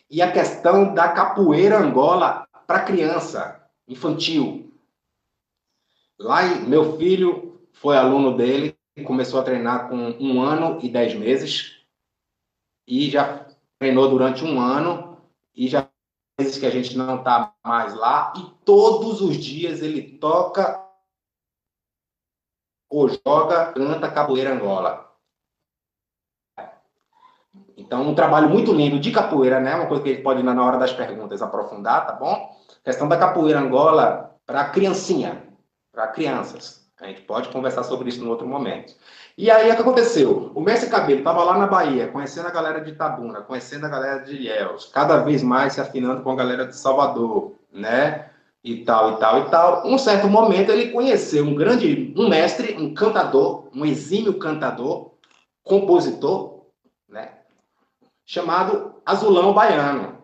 [0.09, 4.71] e a questão da capoeira Angola para criança, infantil.
[6.19, 11.83] Lá, meu filho foi aluno dele, começou a treinar com um ano e dez meses,
[12.87, 13.47] e já
[13.79, 15.19] treinou durante um ano,
[15.55, 15.89] e já
[16.39, 20.87] meses que a gente não está mais lá, e todos os dias ele toca
[22.87, 25.11] ou joga, canta capoeira Angola.
[27.75, 29.73] Então, um trabalho muito lindo de capoeira, né?
[29.73, 32.58] Uma coisa que ele pode, na hora das perguntas, aprofundar, tá bom?
[32.83, 35.43] Questão da capoeira Angola para criancinha,
[35.91, 36.79] para crianças.
[36.99, 38.93] A gente pode conversar sobre isso em outro momento.
[39.37, 40.51] E aí, o que aconteceu?
[40.53, 44.19] O mestre Cabelo estava lá na Bahia, conhecendo a galera de Itabuna, conhecendo a galera
[44.19, 48.29] de Ilhéus, cada vez mais se afinando com a galera de Salvador, né?
[48.61, 49.87] E tal, e tal, e tal.
[49.87, 55.13] Um certo momento, ele conheceu um grande, um mestre, um cantador, um exímio cantador,
[55.63, 56.65] compositor,
[57.07, 57.31] né?
[58.25, 60.17] Chamado Azulão Baiano,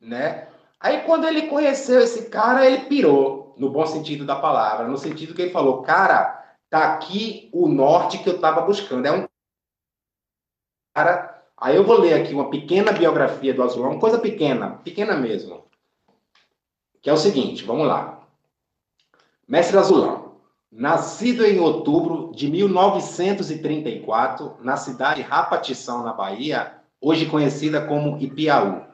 [0.00, 0.45] né?
[0.80, 5.34] Aí, quando ele conheceu esse cara, ele pirou, no bom sentido da palavra, no sentido
[5.34, 6.36] que ele falou, cara
[6.68, 9.06] Tá aqui o norte que eu estava buscando.
[9.06, 9.26] É um
[10.94, 11.44] cara.
[11.56, 15.64] Aí eu vou ler aqui uma pequena biografia do Azulão, uma coisa pequena, pequena mesmo.
[17.00, 18.26] Que é o seguinte, vamos lá.
[19.48, 27.86] Mestre Azulão, nascido em outubro de 1934, na cidade de Rapatição, na Bahia, hoje conhecida
[27.86, 28.84] como Ipiaú.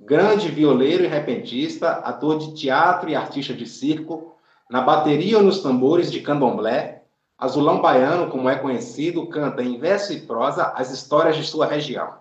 [0.00, 4.36] Grande violeiro e repentista, ator de teatro e artista de circo,
[4.70, 7.02] na bateria ou nos tambores de candomblé,
[7.36, 12.14] Azulão Baiano, como é conhecido, canta em verso e prosa as histórias de sua região.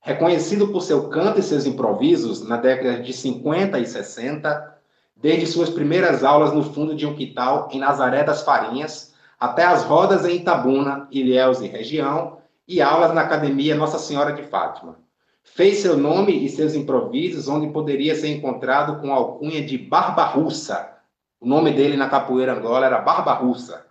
[0.00, 4.78] Reconhecido por seu canto e seus improvisos na década de 50 e 60,
[5.16, 9.84] desde suas primeiras aulas no fundo de um quital em Nazaré das Farinhas, até as
[9.84, 14.96] rodas em Itabuna, Ilhéus e região, e aulas na Academia Nossa Senhora de Fátima.
[15.44, 20.24] Fez seu nome e seus improvisos onde poderia ser encontrado com a alcunha de Barba
[20.24, 20.96] Russa.
[21.40, 23.86] O nome dele na capoeira Angola era Barba Russa.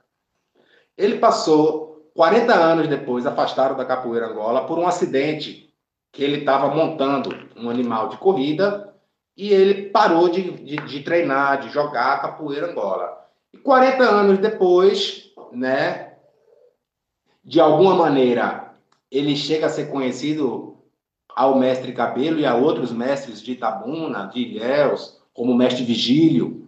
[0.97, 5.73] Ele passou 40 anos depois, afastado da capoeira Angola, por um acidente
[6.11, 8.93] que ele estava montando um animal de corrida
[9.37, 13.25] e ele parou de, de, de treinar, de jogar capoeira Angola.
[13.53, 16.13] E 40 anos depois, né,
[17.43, 18.75] de alguma maneira,
[19.09, 20.70] ele chega a ser conhecido
[21.35, 26.67] ao mestre Cabelo e a outros mestres de Itabuna, de Ilhéus, como o mestre Vigílio.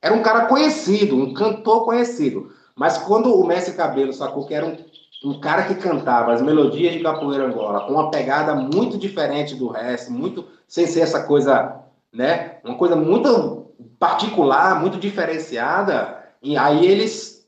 [0.00, 2.52] Era um cara conhecido, um cantor conhecido.
[2.74, 4.76] Mas quando o Mestre Cabelo sacou que era um,
[5.24, 9.68] um cara que cantava as melodias de capoeira Angola com uma pegada muito diferente do
[9.68, 11.80] resto, muito sem ser essa coisa,
[12.12, 12.58] né?
[12.64, 16.22] Uma coisa muito particular, muito diferenciada.
[16.42, 17.46] E aí eles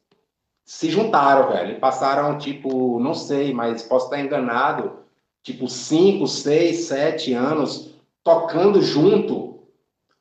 [0.65, 1.81] se juntaram, velho.
[1.81, 5.04] Passaram, tipo, não sei, mas posso estar enganado,
[5.45, 9.63] tipo, cinco, seis, sete anos tocando junto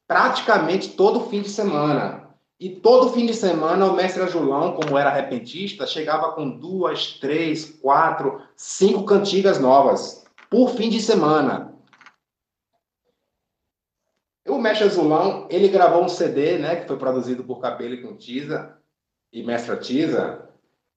[0.06, 2.30] praticamente todo fim de semana.
[2.60, 7.66] E todo fim de semana o mestre Ajulão, como era repentista, chegava com duas, três,
[7.66, 11.74] quatro, cinco cantigas novas por fim de semana.
[14.48, 18.16] O mestre Azulão, ele gravou um CD, né, que foi produzido por Cabelo e com
[18.16, 18.78] Tisa
[19.32, 20.50] e Mestra Tisa.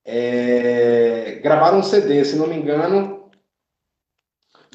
[0.05, 3.16] É, gravaram um CD, se não me engano,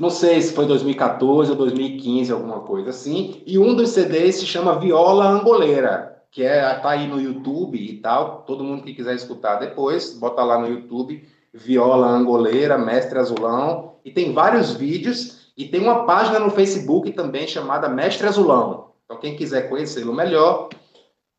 [0.01, 3.41] não sei se foi 2014 ou 2015, alguma coisa assim.
[3.45, 7.97] E um dos CDs se chama Viola Angoleira que é tá aí no YouTube e
[7.97, 8.43] tal.
[8.43, 14.11] Todo mundo que quiser escutar depois, bota lá no YouTube Viola Angoleira, Mestre Azulão, e
[14.11, 18.91] tem vários vídeos e tem uma página no Facebook também chamada Mestre Azulão.
[19.03, 20.69] Então quem quiser conhecê-lo melhor,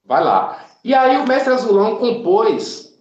[0.05, 0.67] vai lá.
[0.85, 2.93] E aí o Mestre Azulão compôs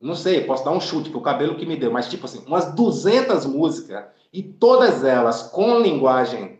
[0.00, 2.74] não sei, posso dar um chute pro cabelo que me deu, mas tipo assim, umas
[2.74, 4.04] 200 músicas
[4.34, 6.58] e todas elas com linguagem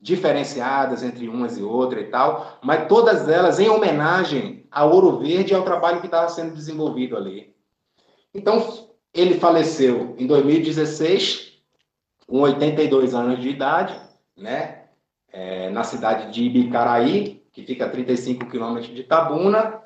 [0.00, 5.52] diferenciadas entre umas e outras e tal, mas todas elas em homenagem a Ouro Verde
[5.52, 7.54] e ao trabalho que estava sendo desenvolvido ali.
[8.34, 11.58] Então, ele faleceu em 2016,
[12.26, 13.94] com 82 anos de idade,
[14.36, 14.86] né?
[15.32, 19.80] É, na cidade de Ibicaraí, que fica a 35 quilômetros de Tabuna.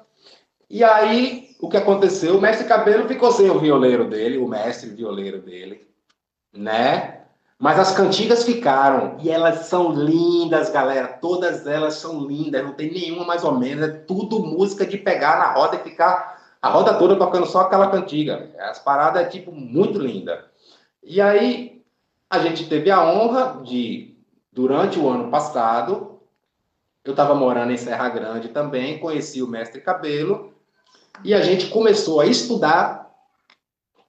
[0.70, 2.38] E aí, o que aconteceu?
[2.38, 5.86] O mestre Cabelo ficou sem o violeiro dele, o mestre violeiro dele,
[6.50, 7.25] né?
[7.58, 9.16] Mas as cantigas ficaram.
[9.20, 11.08] E elas são lindas, galera.
[11.08, 12.62] Todas elas são lindas.
[12.64, 13.88] Não tem nenhuma mais ou menos.
[13.88, 17.90] É tudo música de pegar na roda e ficar a roda toda tocando só aquela
[17.90, 18.50] cantiga.
[18.58, 20.46] As paradas é tipo muito linda.
[21.02, 21.82] E aí
[22.28, 24.16] a gente teve a honra de,
[24.52, 26.18] durante o ano passado,
[27.04, 30.52] eu estava morando em Serra Grande também, conheci o mestre Cabelo.
[31.22, 33.05] E a gente começou a estudar,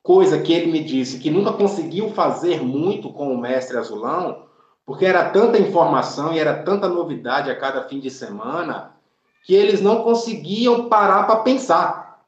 [0.08, 4.46] coisa que ele me disse que nunca conseguiu fazer muito com o mestre Azulão,
[4.86, 8.96] porque era tanta informação e era tanta novidade a cada fim de semana,
[9.44, 12.22] que eles não conseguiam parar para pensar.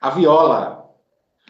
[0.00, 0.88] A viola.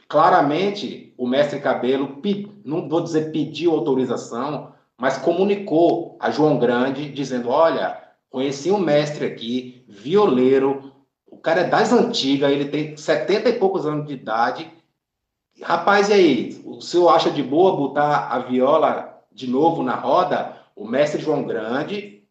[0.09, 2.23] Claramente, o mestre Cabelo,
[2.65, 9.27] não vou dizer pediu autorização, mas comunicou a João Grande, dizendo: Olha, conheci um mestre
[9.27, 10.91] aqui, violeiro,
[11.27, 14.80] o cara é das antigas, ele tem 70 e poucos anos de idade.
[15.63, 16.63] Rapaz, e aí?
[16.65, 20.57] O senhor acha de boa botar a viola de novo na roda?
[20.75, 22.23] O mestre João Grande,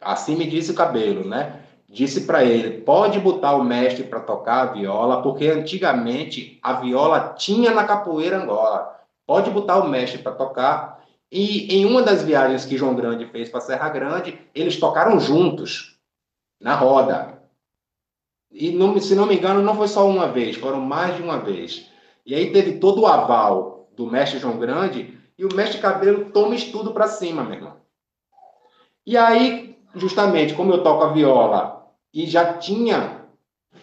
[0.00, 1.60] assim me disse o cabelo, né?
[1.88, 7.34] Disse para ele: pode botar o mestre para tocar a viola, porque antigamente a viola
[7.36, 9.00] tinha na capoeira Angola.
[9.26, 11.02] Pode botar o mestre para tocar
[11.32, 15.96] e em uma das viagens que João Grande fez para Serra Grande, eles tocaram juntos,
[16.60, 17.42] na roda.
[18.50, 21.38] E, não, se não me engano, não foi só uma vez, foram mais de uma
[21.38, 21.90] vez.
[22.24, 26.54] E aí teve todo o aval do mestre João Grande, e o mestre Cabelo toma
[26.54, 27.76] estudo para cima, meu irmão.
[29.04, 33.22] E aí, justamente, como eu toco a viola e já tinha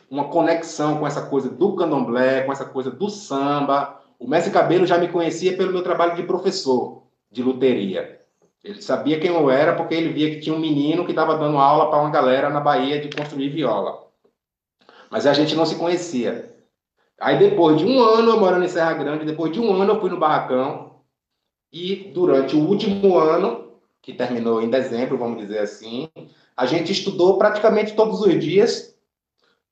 [0.10, 4.86] uma conexão com essa coisa do candomblé, com essa coisa do samba, o mestre Cabelo
[4.86, 8.20] já me conhecia pelo meu trabalho de professor de luteria.
[8.64, 11.58] Ele sabia quem eu era porque ele via que tinha um menino que estava dando
[11.58, 14.08] aula para uma galera na Bahia de construir viola.
[15.10, 16.59] Mas a gente não se conhecia.
[17.20, 19.99] Aí depois de um ano eu morando em Serra Grande, depois de um ano eu
[19.99, 20.95] fui no barracão
[21.72, 26.09] e durante o último ano, que terminou em dezembro, vamos dizer assim,
[26.55, 28.95] a gente estudou praticamente todos os dias,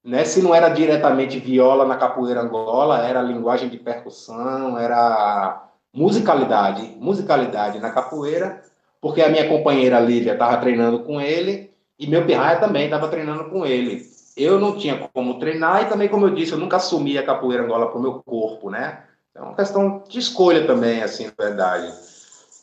[0.04, 0.24] né?
[0.26, 7.80] Se não era diretamente viola na capoeira Angola, era linguagem de percussão, era musicalidade, musicalidade
[7.80, 8.64] na capoeira,
[9.02, 13.50] porque a minha companheira Lívia estava treinando com ele e meu pirraia também estava treinando
[13.50, 14.06] com ele.
[14.38, 17.64] Eu não tinha como treinar e também, como eu disse, eu nunca assumi a capoeira
[17.64, 19.04] Angola para o meu corpo, né?
[19.34, 21.92] É uma questão de escolha também, assim, na verdade.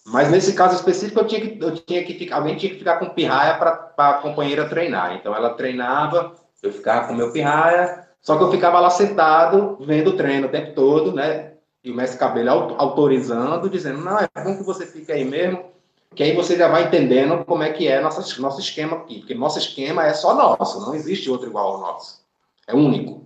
[0.06, 2.98] Mas nesse caso específico, eu tinha que, eu tinha que ficar, alguém tinha que ficar
[2.98, 5.14] com pirraia para a companheira treinar.
[5.14, 10.10] Então ela treinava, eu ficava com meu pirraia, só que eu ficava lá sentado, vendo
[10.10, 11.54] o treino o tempo todo, né?
[11.84, 15.66] e o mestre Cabelo autorizando, dizendo, não, é bom que você fique aí mesmo,
[16.14, 19.34] que aí você já vai entendendo como é que é nosso, nosso esquema aqui, porque
[19.34, 22.20] nosso esquema é só nosso, não existe outro igual ao nosso,
[22.66, 23.24] é único.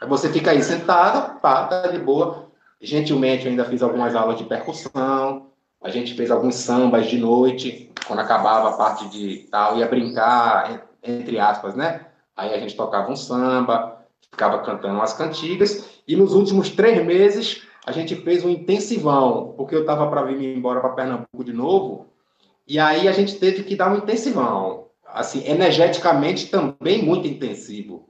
[0.00, 2.48] Aí você fica aí sentado, pá, tá de boa,
[2.80, 5.46] gentilmente eu ainda fiz algumas aulas de percussão,
[5.80, 10.88] a gente fez alguns sambas de noite, quando acabava a parte de tal, ia brincar,
[11.02, 12.06] entre aspas, né?
[12.36, 13.98] Aí a gente tocava um samba,
[14.30, 19.74] ficava cantando umas cantigas, e nos últimos três meses a gente fez um intensivão, porque
[19.74, 22.06] eu estava para vir embora para Pernambuco de novo,
[22.66, 28.08] e aí a gente teve que dar um intensivão, assim, energeticamente também muito intensivo,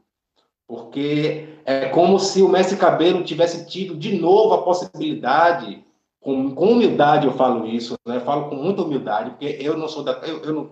[0.67, 5.85] porque é como se o mestre Cabelo tivesse tido de novo a possibilidade,
[6.21, 8.21] com, com humildade eu falo isso, né?
[8.21, 10.71] falo com muita humildade, porque eu não sou da, eu, eu não,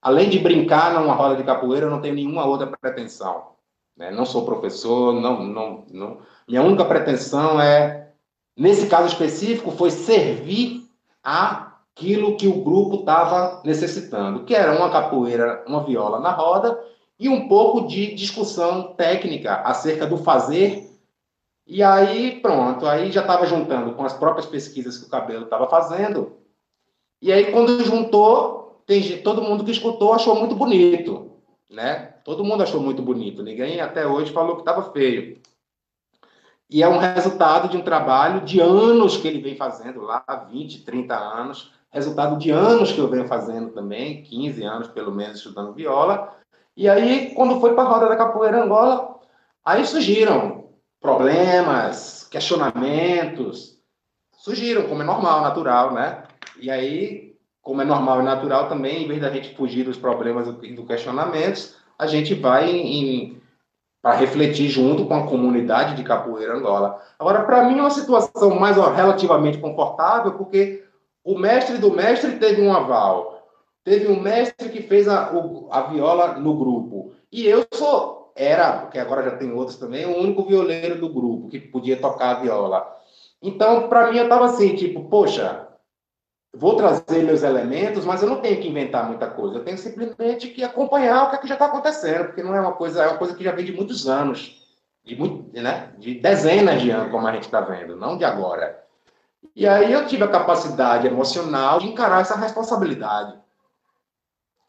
[0.00, 3.58] além de brincar numa roda de capoeira, eu não tenho nenhuma outra pretensão.
[3.96, 4.12] Né?
[4.12, 6.18] Não sou professor, não, não, não.
[6.46, 8.07] Minha única pretensão é,
[8.58, 10.84] nesse caso específico, foi servir
[11.22, 16.78] aquilo que o grupo estava necessitando, que era uma capoeira, uma viola na roda
[17.18, 20.90] e um pouco de discussão técnica acerca do fazer.
[21.66, 25.68] E aí, pronto, aí já estava juntando com as próprias pesquisas que o Cabelo estava
[25.68, 26.38] fazendo.
[27.20, 31.32] E aí, quando juntou, tem, todo mundo que escutou achou muito bonito,
[31.70, 32.14] né?
[32.24, 33.42] Todo mundo achou muito bonito.
[33.42, 35.38] Ninguém até hoje falou que estava feio.
[36.70, 40.84] E é um resultado de um trabalho de anos que ele vem fazendo lá, 20,
[40.84, 41.72] 30 anos.
[41.90, 46.36] Resultado de anos que eu venho fazendo também, 15 anos pelo menos estudando viola.
[46.76, 49.18] E aí, quando foi para a roda da capoeira Angola,
[49.64, 50.68] aí surgiram
[51.00, 53.78] problemas, questionamentos.
[54.36, 56.24] Surgiram, como é normal, natural, né?
[56.60, 60.48] E aí, como é normal e natural também, em vez da gente fugir dos problemas
[60.62, 62.70] e dos questionamentos, a gente vai
[64.00, 67.00] para refletir junto com a comunidade de capoeira Angola.
[67.18, 70.84] Agora, para mim, é uma situação mais ó, relativamente confortável, porque
[71.24, 73.46] o mestre do mestre teve um aval.
[73.84, 77.12] Teve um mestre que fez a, o, a viola no grupo.
[77.32, 81.48] E eu sou, era, porque agora já tem outros também, o único violeiro do grupo
[81.48, 82.96] que podia tocar a viola.
[83.42, 85.67] Então, para mim, eu estava assim, tipo, poxa,
[86.54, 89.58] vou trazer meus elementos, mas eu não tenho que inventar muita coisa.
[89.58, 92.60] Eu tenho simplesmente que acompanhar o que, é que já está acontecendo, porque não é
[92.60, 94.62] uma coisa, é uma coisa que já vem de muitos anos,
[95.04, 98.84] de, muito, né, de dezenas de anos, como a gente está vendo, não de agora.
[99.54, 103.38] E aí eu tive a capacidade emocional de encarar essa responsabilidade.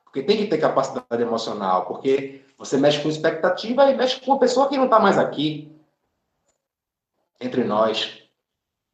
[0.03, 4.39] Porque tem que ter capacidade emocional, porque você mexe com expectativa e mexe com uma
[4.39, 5.71] pessoa que não está mais aqui
[7.39, 8.23] entre nós.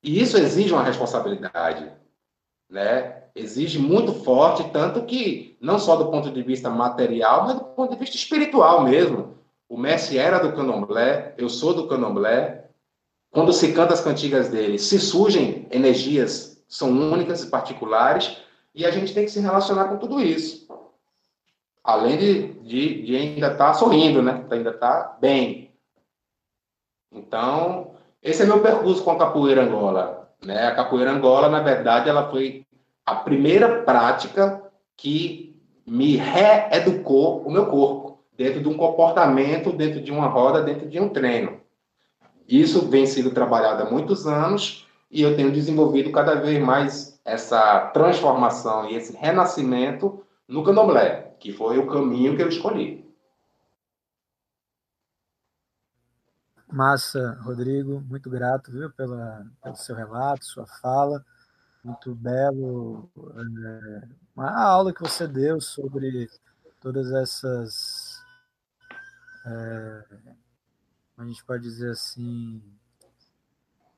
[0.04, 1.92] E isso exige uma responsabilidade,
[2.70, 3.24] né?
[3.36, 7.92] Exige muito forte, tanto que não só do ponto de vista material, mas do ponto
[7.92, 9.36] de vista espiritual mesmo.
[9.68, 12.70] O Messi era do Candomblé, eu sou do Candomblé.
[13.32, 18.38] Quando se canta as cantigas dele, se surgem energias, são únicas e particulares,
[18.74, 20.66] e a gente tem que se relacionar com tudo isso.
[21.84, 24.46] Além de, de, de ainda estar tá sorrindo, né?
[24.50, 25.72] Ainda estar tá bem.
[27.12, 30.25] Então, esse é meu percurso com a capoeira Angola.
[30.44, 30.68] Né?
[30.68, 32.66] A capoeira Angola, na verdade, ela foi
[33.06, 34.64] a primeira prática
[34.98, 35.56] que
[35.86, 41.00] me reeducou o meu corpo, dentro de um comportamento, dentro de uma roda, dentro de
[41.00, 41.62] um treino.
[42.48, 47.88] Isso vem sendo trabalhado há muitos anos e eu tenho desenvolvido cada vez mais essa
[47.94, 53.05] transformação e esse renascimento no candomblé, que foi o caminho que eu escolhi.
[56.76, 61.26] Massa, Rodrigo, muito grato viu, pela, pelo seu relato, sua fala,
[61.82, 63.10] muito belo.
[63.18, 66.30] É, uma aula que você deu sobre
[66.82, 68.22] todas essas.
[69.46, 70.04] É,
[71.18, 72.62] a gente pode dizer assim,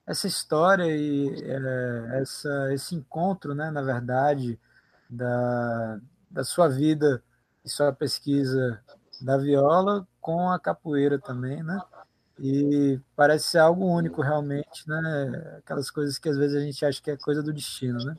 [0.06, 4.60] essa história e é, essa, esse encontro, né, na verdade,
[5.10, 6.00] da,
[6.30, 7.24] da sua vida
[7.66, 8.80] e sua pesquisa
[9.20, 11.82] da viola com a capoeira também, né?
[12.40, 15.58] E parece ser algo único realmente, né?
[15.58, 18.16] Aquelas coisas que às vezes a gente acha que é coisa do destino, né?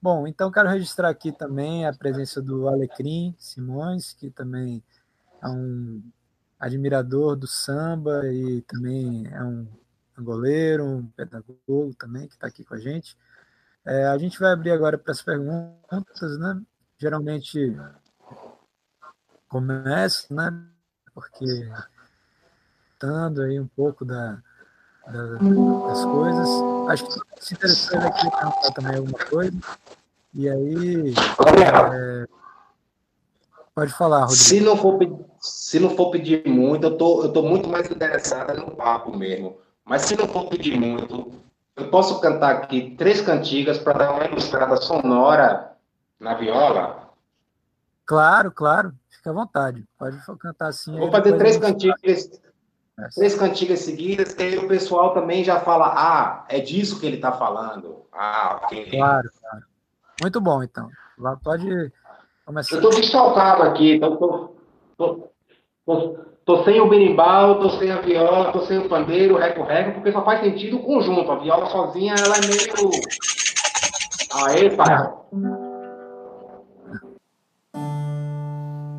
[0.00, 4.82] Bom, então quero registrar aqui também a presença do Alecrim Simões, que também
[5.42, 6.02] é um
[6.58, 9.66] admirador do samba e também é um
[10.18, 13.16] goleiro, um pedagogo também, que está aqui com a gente.
[13.84, 16.60] É, a gente vai abrir agora para as perguntas, né?
[16.98, 17.76] Geralmente
[19.48, 20.50] começa, né?
[21.14, 21.44] Porque
[23.42, 24.38] aí um pouco da,
[25.06, 26.48] da, das coisas.
[26.88, 29.58] Acho que se interessou ele aqui perguntar também alguma coisa.
[30.34, 31.14] E aí.
[31.92, 32.26] É,
[33.74, 34.42] pode falar, Rodrigo.
[34.42, 34.98] Se não for,
[35.40, 39.58] se não for pedir muito, eu tô, eu tô muito mais interessada no papo mesmo.
[39.84, 41.32] Mas se não for pedir muito,
[41.76, 45.72] eu posso cantar aqui três cantigas para dar uma ilustrada sonora
[46.20, 47.08] na viola?
[48.04, 48.92] Claro, claro.
[49.08, 49.84] Fica à vontade.
[49.98, 50.96] Pode cantar assim.
[50.96, 52.40] Vou fazer três cantigas,
[53.14, 57.16] três cantigas seguidas, que aí o pessoal também já fala, ah, é disso que ele
[57.16, 58.02] está falando.
[58.12, 58.90] Ah, ok.
[58.90, 59.64] Claro, claro.
[60.20, 60.90] Muito bom, então.
[61.42, 61.92] Pode
[62.44, 62.74] começar.
[62.74, 64.54] Eu estou desfalcado aqui, então tô,
[64.96, 65.30] tô,
[65.86, 69.92] tô, tô, sem o berimbau, tô sem a viola, tô sem o pandeiro, o reco-reco,
[69.92, 71.30] porque só faz sentido o conjunto.
[71.30, 72.90] A viola sozinha, ela é meio...
[74.44, 75.12] Aê, pai.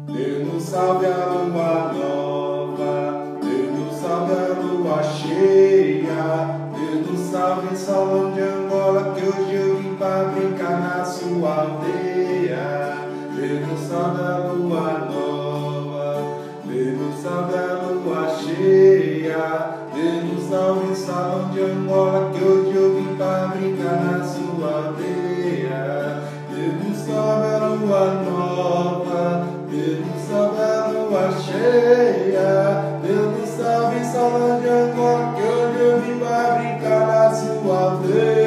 [0.07, 1.98] Deus salve a lua
[7.31, 12.97] salve Salão de Angola, que hoje eu vim pra brincar na sua aldeia.
[13.35, 16.23] Deus salve a lua nova,
[16.65, 23.53] Deus salve a lua cheia, Deus salve Salão de Angola, que hoje eu vim pra
[23.55, 26.23] brincar na sua aldeia.
[26.49, 35.35] Deus salve a lua nova, Deus salve a lua cheia, Deus salve salão de Angkor,
[35.35, 37.08] que hoje eu vim pra brincar
[37.69, 38.38] na sua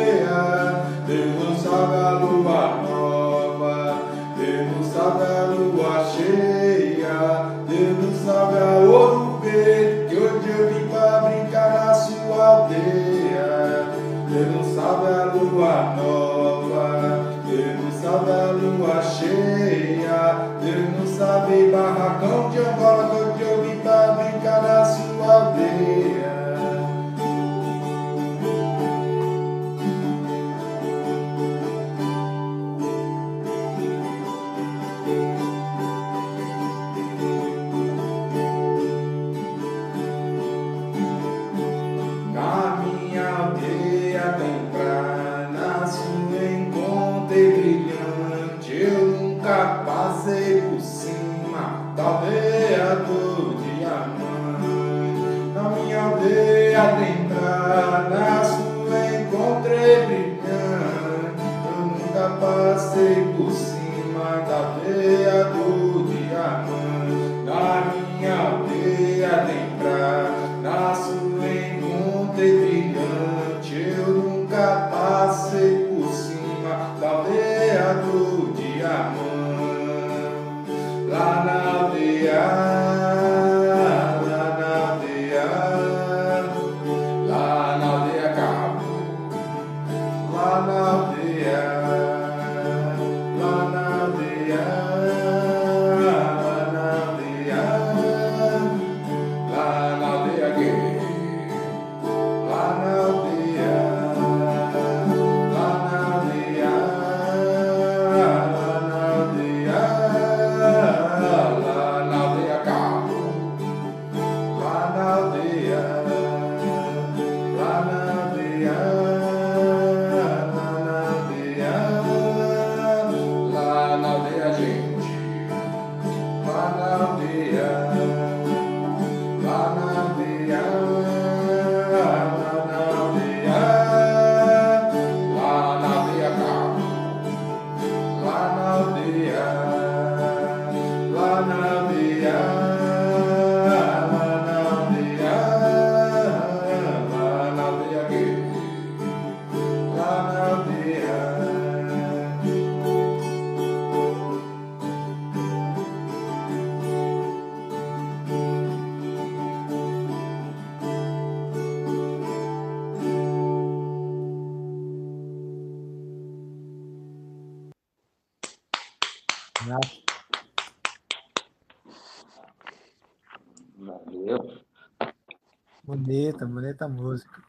[175.84, 177.42] Bonita, bonita música.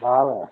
[0.00, 0.50] Bala.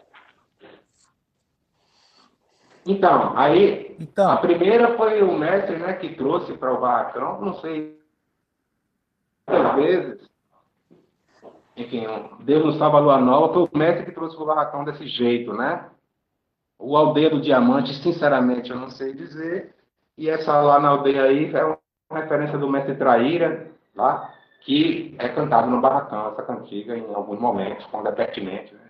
[2.86, 7.54] Então, aí Então, a primeira foi o mestre, né, que trouxe para o barracão, não
[7.60, 8.00] sei
[9.46, 10.30] quantas vezes.
[11.76, 12.06] Enfim,
[12.40, 15.52] Deus nos salva a lua nova, foi o mestre que trouxe o barracão desse jeito,
[15.52, 15.90] né?
[16.78, 19.74] O aldeia do diamante, sinceramente, eu não sei dizer.
[20.16, 21.78] E essa lá na aldeia aí é uma
[22.20, 27.84] referência do mestre Traíra, lá, que é cantado no barracão, essa cantiga, em alguns momentos,
[27.86, 28.74] quando é pertinente.
[28.74, 28.84] Né?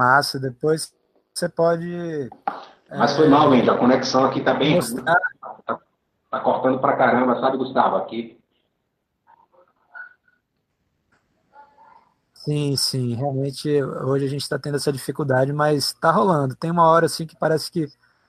[0.00, 0.40] massa.
[0.40, 0.94] Depois
[1.34, 2.30] você pode
[2.88, 4.80] Mas foi mal, Wendy, a conexão aqui tá bem.
[5.04, 5.78] Tá,
[6.30, 7.96] tá cortando pra caramba, sabe, Gustavo?
[7.96, 8.39] Aqui.
[12.44, 16.56] Sim, sim, realmente hoje a gente está tendo essa dificuldade, mas está rolando.
[16.56, 17.86] Tem uma hora assim que parece que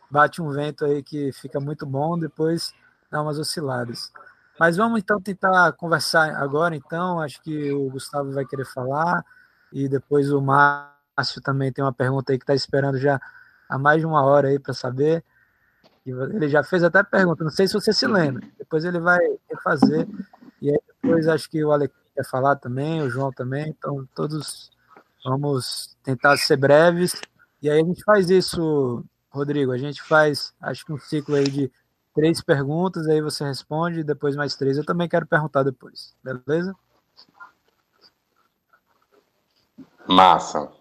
[0.09, 2.74] bate um vento aí que fica muito bom, depois
[3.09, 4.12] dá umas osciladas.
[4.59, 7.22] Mas vamos então tentar conversar agora, então.
[7.22, 9.24] Acho que o Gustavo vai querer falar
[9.72, 13.20] e depois o Márcio também tem uma pergunta aí que está esperando já
[13.70, 15.24] há mais de uma hora aí para saber.
[16.05, 18.45] Ele já fez até pergunta, não sei se você se lembra.
[18.59, 20.07] Depois ele vai refazer.
[20.62, 23.70] E aí depois acho que o Alex quer falar também, o João também.
[23.70, 24.72] Então todos
[25.24, 27.20] vamos tentar ser breves.
[27.62, 29.72] E aí a gente faz isso, Rodrigo.
[29.72, 31.72] A gente faz, acho que um ciclo aí de
[32.14, 34.78] três perguntas, aí você responde, e depois mais três.
[34.78, 36.76] Eu também quero perguntar depois, beleza?
[40.08, 40.72] Massa.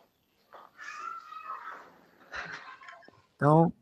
[3.37, 3.73] Então,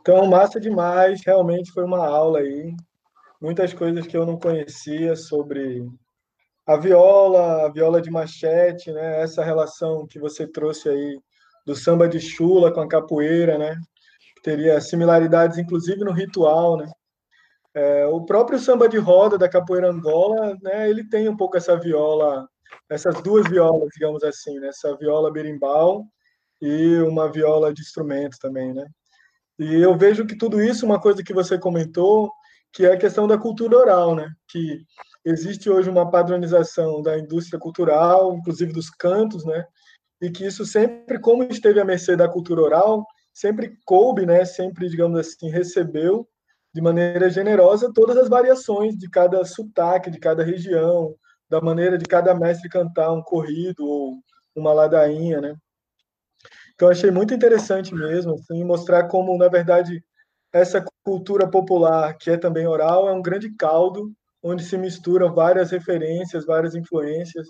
[0.00, 2.74] Então, massa demais, realmente foi uma aula aí.
[3.40, 5.82] Muitas coisas que eu não conhecia sobre
[6.66, 9.22] a viola, a viola de machete, né?
[9.22, 11.18] Essa relação que você trouxe aí
[11.66, 13.74] do samba de chula com a capoeira, né?
[14.34, 16.86] Que teria similaridades, inclusive no ritual, né?
[17.74, 20.90] É, o próprio samba de roda da capoeira angola, né?
[20.90, 22.46] Ele tem um pouco essa viola,
[22.90, 24.68] essas duas violas, digamos assim, né?
[24.68, 26.04] Essa viola berimbau
[26.60, 28.86] e uma viola de instrumento também, né?
[29.58, 32.30] E eu vejo que tudo isso, uma coisa que você comentou,
[32.72, 34.30] que é a questão da cultura oral, né?
[34.48, 34.82] Que
[35.24, 39.64] existe hoje uma padronização da indústria cultural, inclusive dos cantos, né?
[40.20, 44.44] E que isso sempre, como esteve à mercê da cultura oral, sempre coube, né?
[44.44, 46.28] Sempre, digamos assim, recebeu
[46.72, 51.14] de maneira generosa todas as variações de cada sotaque, de cada região,
[51.48, 54.18] da maneira de cada mestre cantar um corrido ou
[54.54, 55.56] uma ladainha, né?
[56.74, 60.02] Então, achei muito interessante mesmo, assim, mostrar como, na verdade,
[60.52, 65.70] essa cultura popular, que é também oral, é um grande caldo onde se misturam várias
[65.70, 67.46] referências, várias influências,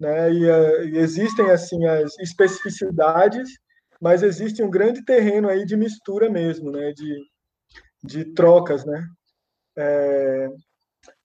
[0.00, 0.32] né?
[0.32, 3.50] E, eh, e existem assim as especificidades,
[4.00, 6.92] mas existe um grande terreno aí de mistura mesmo, né?
[6.92, 7.18] De,
[8.02, 9.06] de trocas, né?
[9.76, 10.48] É,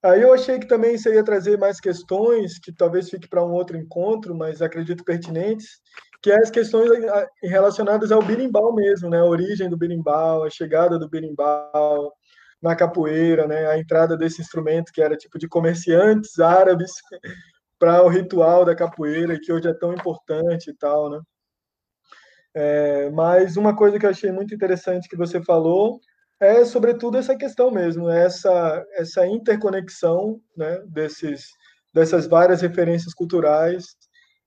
[0.02, 3.52] Aí eu achei que também você ia trazer mais questões, que talvez fique para um
[3.52, 5.68] outro encontro, mas acredito pertinentes,
[6.22, 9.20] que é as questões ah, relacionadas ao berimbau mesmo, né?
[9.20, 12.14] A origem do berimbau, a chegada do berimbau
[12.62, 13.68] na capoeira, né?
[13.68, 16.92] A entrada desse instrumento que era tipo de comerciantes árabes
[17.80, 21.22] para o ritual da capoeira, que hoje é tão importante e tal, né?
[22.54, 26.00] É, mas uma coisa que eu achei muito interessante que você falou
[26.40, 31.46] é sobretudo essa questão mesmo, essa essa interconexão, né, desses
[31.94, 33.86] dessas várias referências culturais.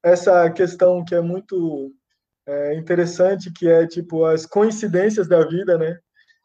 [0.02, 1.92] Essa questão que é muito
[2.46, 5.98] é, interessante, que é tipo as coincidências da vida, né?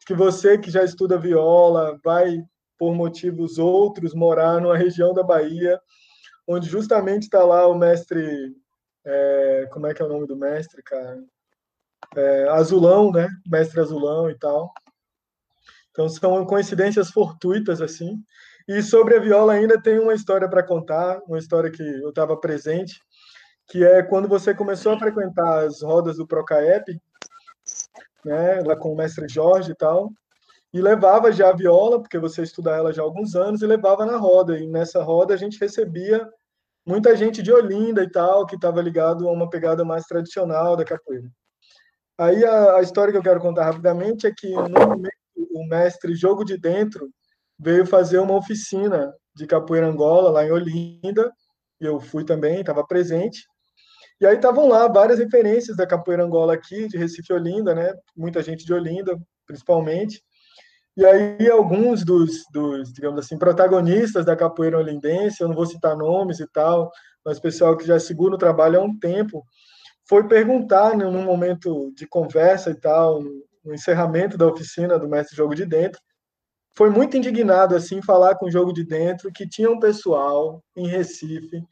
[0.06, 2.42] Que você que já estuda viola vai
[2.78, 5.80] por motivos outros morar numa região da Bahia,
[6.46, 8.54] onde justamente está lá o mestre,
[9.04, 11.18] é, como é que é o nome do mestre, cara?
[12.16, 13.28] É, Azulão, né?
[13.46, 14.72] Mestre Azulão e tal.
[15.90, 18.22] Então são coincidências fortuitas assim.
[18.68, 22.36] E sobre a viola ainda tem uma história para contar, uma história que eu estava
[22.36, 23.00] presente,
[23.68, 26.98] que é quando você começou a frequentar as rodas do Procaep,
[28.24, 30.10] né, lá com o mestre Jorge e tal,
[30.72, 34.04] e levava já a viola, porque você estuda ela já há alguns anos, e levava
[34.04, 34.58] na roda.
[34.58, 36.28] E nessa roda a gente recebia
[36.86, 40.84] muita gente de Olinda e tal, que estava ligado a uma pegada mais tradicional da
[40.84, 41.30] capoeira.
[42.18, 45.12] Aí a, a, história que eu quero contar rapidamente é que no momento
[45.54, 47.08] o mestre Jogo de Dentro
[47.58, 51.32] veio fazer uma oficina de capoeira Angola lá em Olinda,
[51.80, 53.46] e eu fui também, estava presente.
[54.20, 57.94] E aí estavam lá várias referências da capoeira Angola aqui, de Recife Olinda, né?
[58.16, 59.16] Muita gente de Olinda,
[59.46, 60.22] principalmente.
[60.96, 65.96] E aí alguns dos, dos, digamos assim, protagonistas da capoeira olindense, eu não vou citar
[65.96, 66.90] nomes e tal,
[67.24, 69.44] mas pessoal que já segura o trabalho há um tempo,
[70.08, 73.22] foi perguntar né, num momento de conversa e tal,
[73.64, 76.00] no encerramento da oficina do mestre Jogo de Dentro,
[76.76, 80.88] foi muito indignado assim falar com o Jogo de Dentro que tinha um pessoal em
[80.88, 81.62] Recife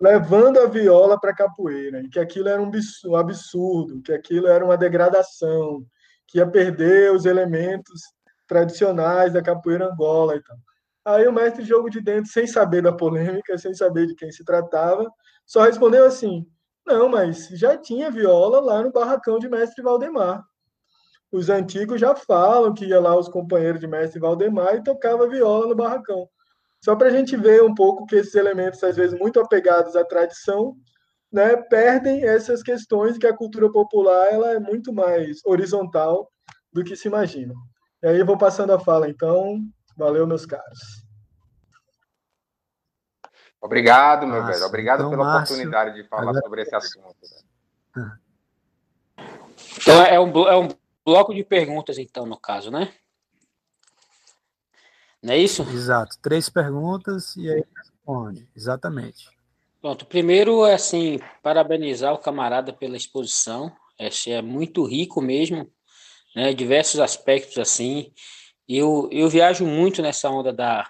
[0.00, 4.76] levando a viola para capoeira, e que aquilo era um absurdo, que aquilo era uma
[4.76, 5.84] degradação,
[6.26, 8.02] que ia perder os elementos
[8.46, 10.56] tradicionais da capoeira Angola e tal.
[11.04, 14.44] Aí o mestre jogo de dentro, sem saber da polêmica, sem saber de quem se
[14.44, 15.08] tratava,
[15.46, 16.44] só respondeu assim:
[16.84, 20.42] não, mas já tinha viola lá no barracão de mestre Valdemar.
[21.32, 25.66] Os antigos já falam que ia lá os companheiros de mestre Valdemar e tocava viola
[25.66, 26.28] no barracão.
[26.82, 30.04] Só para a gente ver um pouco que esses elementos, às vezes muito apegados à
[30.04, 30.76] tradição,
[31.32, 36.30] né, perdem essas questões que a cultura popular ela é muito mais horizontal
[36.72, 37.54] do que se imagina.
[38.02, 39.58] E aí eu vou passando a fala, então.
[39.96, 41.06] Valeu, meus caros.
[43.60, 44.64] Obrigado, meu velho.
[44.64, 46.40] Obrigado então, pela Márcio, oportunidade de falar agora...
[46.40, 47.16] sobre esse assunto.
[49.78, 50.68] Então, é um, é um
[51.04, 52.92] bloco de perguntas, então, no caso, né?
[55.26, 55.62] Não é isso?
[55.62, 56.16] Exato.
[56.22, 58.48] Três perguntas e aí responde.
[58.54, 59.28] Exatamente.
[59.82, 60.06] Pronto.
[60.06, 63.72] Primeiro, é assim, parabenizar o camarada pela exposição.
[63.98, 65.68] Esse é muito rico mesmo
[66.36, 68.12] né, diversos aspectos assim.
[68.68, 70.88] Eu, eu viajo muito nessa onda da,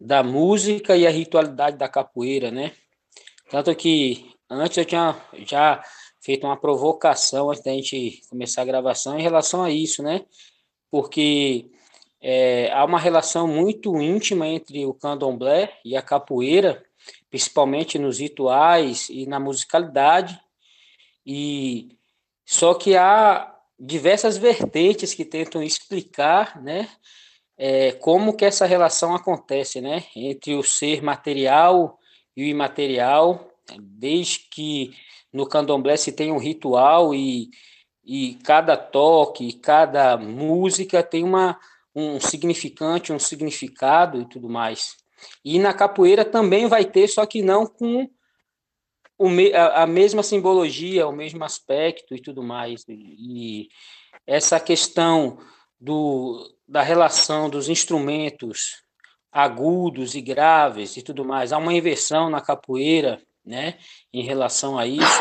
[0.00, 2.72] da música e a ritualidade da capoeira, né?
[3.48, 5.80] Tanto que antes eu tinha já
[6.20, 10.24] feito uma provocação antes da gente começar a gravação em relação a isso, né?
[10.90, 11.70] Porque
[12.22, 16.80] é, há uma relação muito íntima entre o candomblé e a capoeira,
[17.28, 20.40] principalmente nos rituais e na musicalidade.
[21.26, 21.98] E
[22.46, 26.88] só que há diversas vertentes que tentam explicar, né,
[27.58, 31.98] é, como que essa relação acontece, né, entre o ser material
[32.36, 33.50] e o imaterial,
[33.80, 34.94] desde que
[35.32, 37.50] no candomblé se tem um ritual e,
[38.04, 41.58] e cada toque, cada música tem uma,
[41.94, 44.96] um significante, um significado e tudo mais.
[45.44, 48.08] E na capoeira também vai ter, só que não com
[49.20, 52.84] me, a, a, mesma simbologia, o mesmo aspecto e tudo mais.
[52.88, 53.68] E, e
[54.26, 55.38] essa questão
[55.80, 58.82] do, da relação dos instrumentos
[59.30, 63.78] agudos e graves e tudo mais, há uma inversão na capoeira, né,
[64.12, 65.20] em relação a isso.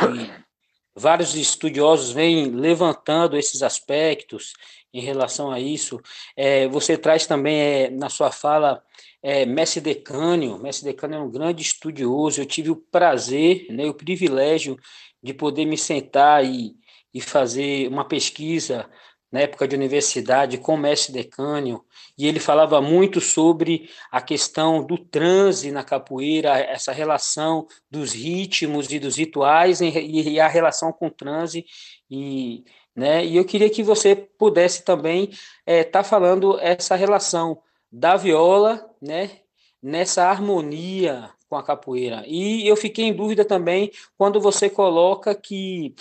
[0.94, 4.54] Vários estudiosos vêm levantando esses aspectos
[4.94, 6.00] em relação a isso.
[6.36, 8.84] É, você traz também é, na sua fala
[9.22, 10.58] é, Messi Decânio.
[10.60, 12.42] Messi Decânio é um grande estudioso.
[12.42, 14.78] Eu tive o prazer, né, o privilégio
[15.22, 16.76] de poder me sentar e,
[17.14, 18.89] e fazer uma pesquisa
[19.32, 21.86] na época de universidade com o Messi Decânio,
[22.18, 28.92] e ele falava muito sobre a questão do transe na capoeira, essa relação dos ritmos
[28.92, 31.66] e dos rituais e, e a relação com o transe
[32.10, 32.66] e
[32.96, 33.26] né?
[33.26, 37.62] E eu queria que você pudesse também estar é, tá falando essa relação
[37.92, 39.39] da viola, né,
[39.82, 42.24] nessa harmonia com a capoeira.
[42.26, 45.94] E eu fiquei em dúvida também quando você coloca que,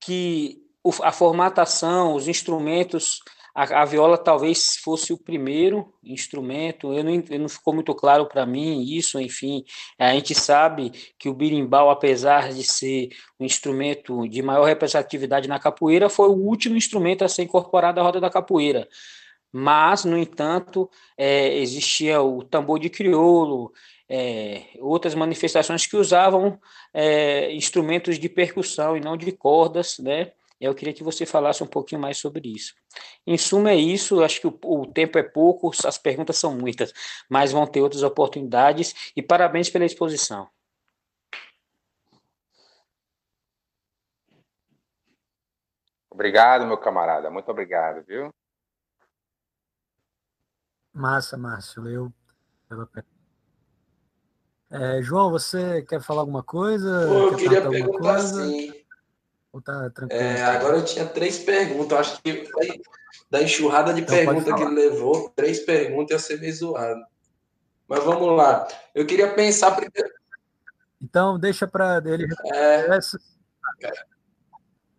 [0.00, 0.62] que
[1.02, 3.20] a formatação, os instrumentos,
[3.54, 8.26] a, a viola talvez fosse o primeiro instrumento, eu não, eu não ficou muito claro
[8.26, 9.64] para mim isso, enfim,
[9.98, 15.58] a gente sabe que o birimbau, apesar de ser um instrumento de maior representatividade na
[15.58, 18.88] capoeira, foi o último instrumento a ser incorporado à roda da capoeira
[19.56, 23.72] mas, no entanto, é, existia o tambor de crioulo,
[24.08, 26.58] é, outras manifestações que usavam
[26.92, 30.32] é, instrumentos de percussão e não de cordas, né?
[30.64, 32.74] Eu queria que você falasse um pouquinho mais sobre isso.
[33.26, 34.22] Em suma, é isso.
[34.22, 36.92] Acho que o, o, tempo é pouco, as perguntas são muitas,
[37.28, 39.12] mas vão ter outras oportunidades.
[39.16, 40.48] E parabéns pela exposição.
[46.10, 47.30] Obrigado, meu camarada.
[47.30, 48.32] Muito obrigado, viu?
[50.92, 51.88] Massa, Márcio.
[51.88, 52.12] Eu
[54.70, 57.06] é, João, você quer falar alguma coisa?
[57.06, 58.73] Pô, eu queria perguntar sim.
[59.54, 60.20] Ou tá tranquilo?
[60.20, 61.96] É, agora eu tinha três perguntas.
[61.96, 62.50] Acho que
[63.30, 67.04] da enxurrada de então, perguntas que ele levou, três perguntas ia ser meio zoado.
[67.86, 68.66] Mas vamos lá.
[68.92, 70.12] Eu queria pensar primeiro.
[71.00, 72.96] Então, deixa para ele é...
[72.96, 73.16] essa.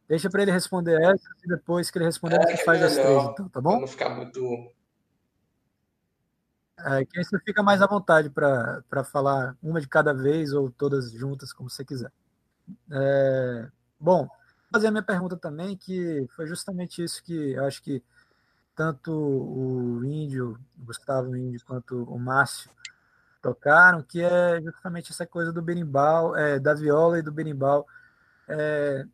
[0.08, 2.94] Deixa para ele responder essa e depois que ele responder, é, você faz melhor, as
[2.94, 3.72] três, então, tá bom?
[3.72, 4.72] Pra não ficar muito
[6.78, 10.70] é, que aí você fica mais à vontade para falar uma de cada vez ou
[10.70, 12.12] todas juntas, como você quiser.
[12.92, 13.68] É,
[14.00, 14.30] bom,
[14.72, 18.04] fazer a minha pergunta também, que foi justamente isso que eu acho que
[18.76, 22.70] tanto o Índio, o Gustavo Índio, quanto o Márcio
[23.42, 27.88] tocaram, que é justamente essa coisa do berimbau, é, da viola e do berimbau.
[28.48, 29.06] É,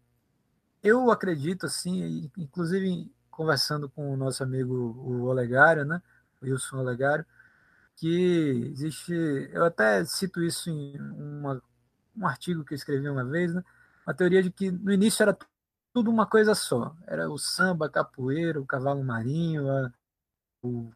[0.83, 6.01] eu acredito, assim, inclusive conversando com o nosso amigo o Olegário, né,
[6.41, 7.25] Wilson Olegário,
[7.95, 9.13] que existe,
[9.51, 11.61] eu até cito isso em uma,
[12.15, 13.63] um artigo que eu escrevi uma vez, né?
[14.11, 15.37] Uma teoria de que no início era
[15.93, 19.91] tudo uma coisa só, era o samba, a capoeira, o cavalo marinho, a,
[20.61, 20.91] o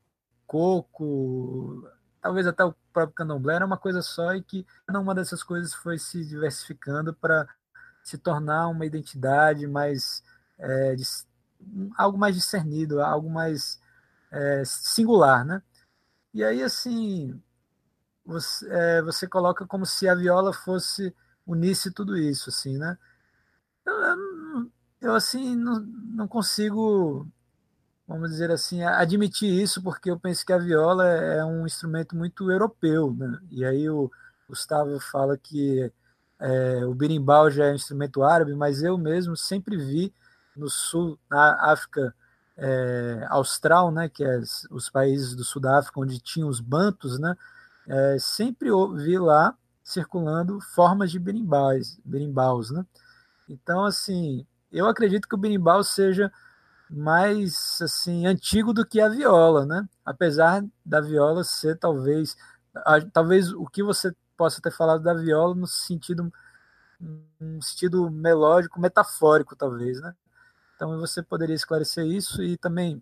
[0.46, 1.90] coco,
[2.22, 5.74] talvez até o próprio candomblé, era uma coisa só e que cada uma dessas coisas
[5.74, 7.48] foi se diversificando para
[8.04, 10.24] se tornar uma identidade mais
[10.58, 11.04] é, de,
[11.98, 13.80] algo mais discernido, algo mais
[14.32, 15.62] é, singular, né?
[16.34, 17.42] E aí, assim,
[18.26, 21.16] você, é, você coloca como se a viola fosse
[21.46, 22.98] unisse tudo isso, assim, né?
[23.86, 24.72] Eu, eu,
[25.02, 27.28] eu assim, não, não consigo,
[28.08, 32.52] vamos dizer assim, admitir isso, porque eu penso que a viola é um instrumento muito
[32.52, 33.40] europeu, né?
[33.52, 34.12] E aí o
[34.50, 35.92] Gustavo fala que
[36.40, 40.14] é, o berimbau já é um instrumento árabe, mas eu mesmo sempre vi
[40.56, 42.14] no sul, na África
[42.58, 44.40] é, austral, né, que é
[44.72, 47.36] os países do sul da África, onde tinham os bantos, né,
[47.88, 49.56] é, sempre vi lá
[49.86, 52.86] circulando formas de berimbaus, berimbaus, né?
[53.48, 56.32] Então, assim, eu acredito que o berimbau seja
[56.90, 59.88] mais assim antigo do que a viola, né?
[60.04, 62.36] Apesar da viola ser talvez
[63.14, 66.32] talvez o que você possa ter falado da viola no sentido
[67.40, 70.16] um sentido melódico, metafórico, talvez, né?
[70.76, 73.02] Então você poderia esclarecer isso e também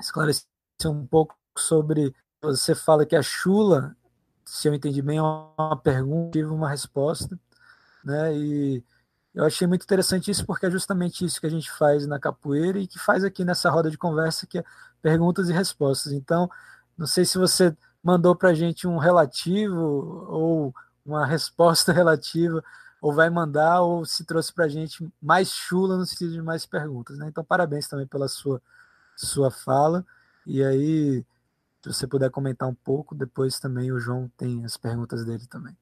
[0.00, 0.46] esclarecer
[0.86, 2.14] um pouco sobre.
[2.42, 3.96] Você fala que a chula,
[4.44, 7.38] se eu entendi bem, é uma pergunta, tive uma resposta,
[8.04, 8.36] né?
[8.36, 8.84] E
[9.34, 12.78] eu achei muito interessante isso porque é justamente isso que a gente faz na capoeira
[12.78, 14.64] e que faz aqui nessa roda de conversa, que é
[15.02, 16.12] perguntas e respostas.
[16.12, 16.48] Então,
[16.96, 19.80] não sei se você mandou para a gente um relativo
[20.28, 20.74] ou
[21.04, 22.62] uma resposta relativa
[23.00, 26.64] ou vai mandar, ou se trouxe para a gente mais chula no sentido de mais
[26.64, 27.18] perguntas.
[27.18, 27.26] Né?
[27.28, 28.62] Então, parabéns também pela sua,
[29.14, 30.06] sua fala.
[30.46, 31.24] E aí,
[31.84, 35.76] se você puder comentar um pouco, depois também o João tem as perguntas dele também.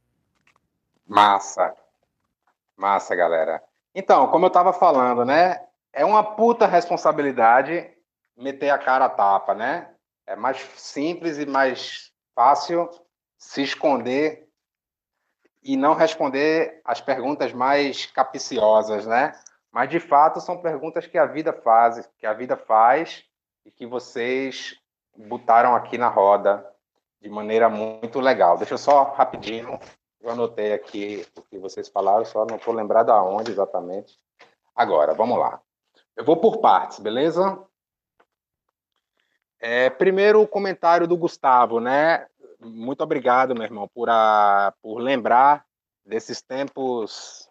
[1.07, 1.73] Massa.
[2.77, 3.63] Massa, galera.
[3.95, 5.65] Então, como eu estava falando, né?
[5.93, 7.89] É uma puta responsabilidade
[8.37, 9.95] meter a cara a tapa, né?
[10.27, 12.91] É mais simples e mais fácil
[13.39, 14.49] se esconder
[15.63, 19.39] e não responder as perguntas mais capciosas, né?
[19.71, 23.25] Mas de fato são perguntas que a vida faz, que a vida faz
[23.65, 24.82] e que vocês
[25.17, 26.67] botaram aqui na roda
[27.21, 28.57] de maneira muito legal.
[28.57, 29.79] Deixa eu só rapidinho,
[30.21, 34.19] eu anotei aqui o que vocês falaram, só não estou lembrado aonde exatamente.
[34.75, 35.61] Agora, vamos lá.
[36.17, 37.59] Eu vou por partes, beleza?
[39.61, 42.27] É, primeiro o comentário do Gustavo, né?
[42.65, 45.65] muito obrigado, meu irmão, por, a, por lembrar
[46.05, 47.49] desses tempos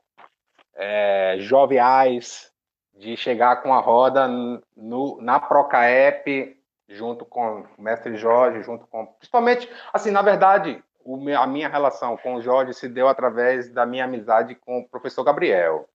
[0.76, 2.52] é, joviais
[2.94, 4.28] de chegar com a roda
[4.76, 6.58] no, na Procaep,
[6.96, 9.06] junto com o mestre Jorge, junto com.
[9.06, 13.86] Principalmente, assim, na verdade, o, a minha relação com o Jorge se deu através da
[13.86, 15.88] minha amizade com o professor Gabriel.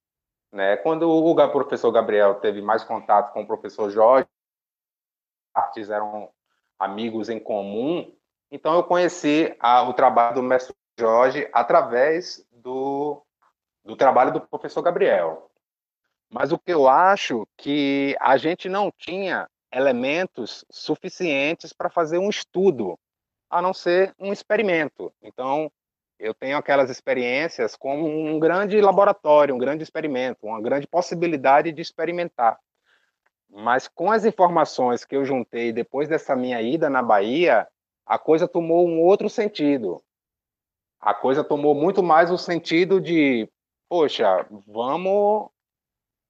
[0.52, 0.76] Né?
[0.78, 4.28] Quando o professor Gabriel teve mais contato com o professor Jorge,
[5.54, 6.30] artes eram
[6.78, 8.12] amigos em comum,
[8.50, 13.22] então, eu conheci a, o trabalho do mestre Jorge através do,
[13.84, 15.50] do trabalho do professor Gabriel.
[16.30, 22.30] Mas o que eu acho que a gente não tinha elementos suficientes para fazer um
[22.30, 22.98] estudo
[23.50, 25.12] a não ser um experimento.
[25.22, 25.70] Então,
[26.18, 31.82] eu tenho aquelas experiências como um grande laboratório, um grande experimento, uma grande possibilidade de
[31.82, 32.58] experimentar.
[33.50, 37.68] Mas com as informações que eu juntei depois dessa minha ida na Bahia,
[38.06, 40.02] a coisa tomou um outro sentido.
[40.98, 43.46] A coisa tomou muito mais o sentido de,
[43.88, 45.50] poxa, vamos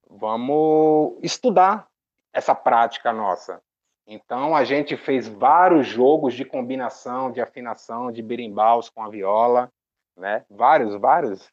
[0.09, 1.89] vamos estudar
[2.37, 3.63] essa prática nossa.
[4.07, 9.73] Então a gente fez vários jogos de combinação, de afinação de berimbaus com a viola,
[10.15, 10.45] né?
[10.51, 11.51] Vários, vários,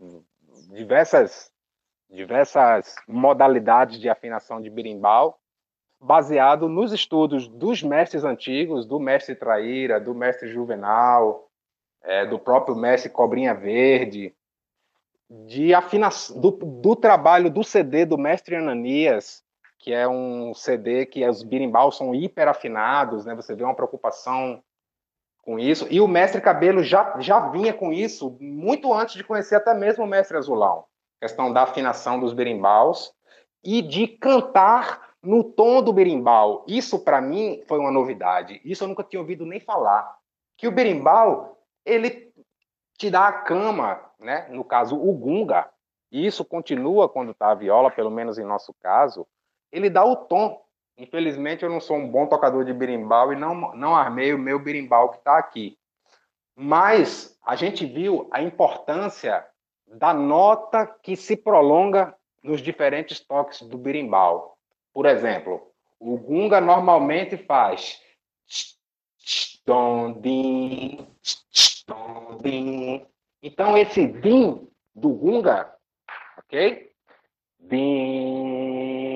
[0.70, 1.50] diversas,
[2.10, 5.40] diversas modalidades de afinação de berimbau,
[6.00, 11.48] baseado nos estudos dos mestres antigos, do mestre Traíra, do mestre Juvenal,
[12.04, 14.36] é, do próprio mestre Cobrinha Verde,
[15.30, 19.44] de afinação, do, do, trabalho do CD do mestre Ananias,
[19.84, 23.36] que é um CD que os birimbaus são hiper afinados, né?
[23.36, 24.64] Você vê uma preocupação
[25.42, 25.86] com isso.
[25.92, 30.06] E o mestre Cabelo já, já vinha com isso muito antes de conhecer até mesmo
[30.06, 30.86] o mestre Azulão.
[31.20, 33.14] Questão da afinação dos berimbaus
[33.62, 36.64] e de cantar no tom do berimbau.
[36.66, 38.62] Isso para mim foi uma novidade.
[38.64, 40.18] Isso eu nunca tinha ouvido nem falar.
[40.58, 42.32] Que o berimbau, ele
[42.98, 44.48] te dá a cama, né?
[44.50, 45.70] No caso, o gunga.
[46.10, 49.28] E isso continua quando está a viola, pelo menos em nosso caso.
[49.74, 50.62] Ele dá o tom.
[50.98, 54.60] Infelizmente, eu não sou um bom tocador de berimbau e não, não armei o meu
[54.60, 55.76] berimbau que está aqui.
[56.56, 59.44] Mas a gente viu a importância
[59.88, 64.56] da nota que se prolonga nos diferentes toques do berimbau.
[64.94, 68.00] Por exemplo, o gunga normalmente faz.
[73.42, 75.74] Então, esse din do gunga,
[76.38, 76.92] ok?
[77.60, 79.13] Din,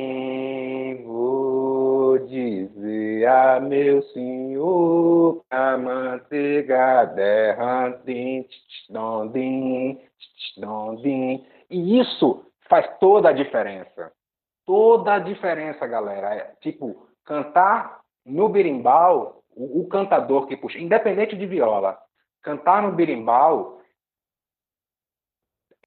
[2.27, 8.45] dizer a meu senhor a manteiga derra, din,
[8.89, 10.01] dom, din,
[10.57, 11.45] dom, din.
[11.69, 14.11] E isso faz toda a diferença.
[14.65, 16.35] Toda a diferença, galera.
[16.35, 21.97] É, tipo, cantar no berimbau, o, o cantador que puxa, independente de viola,
[22.41, 23.81] cantar no berimbau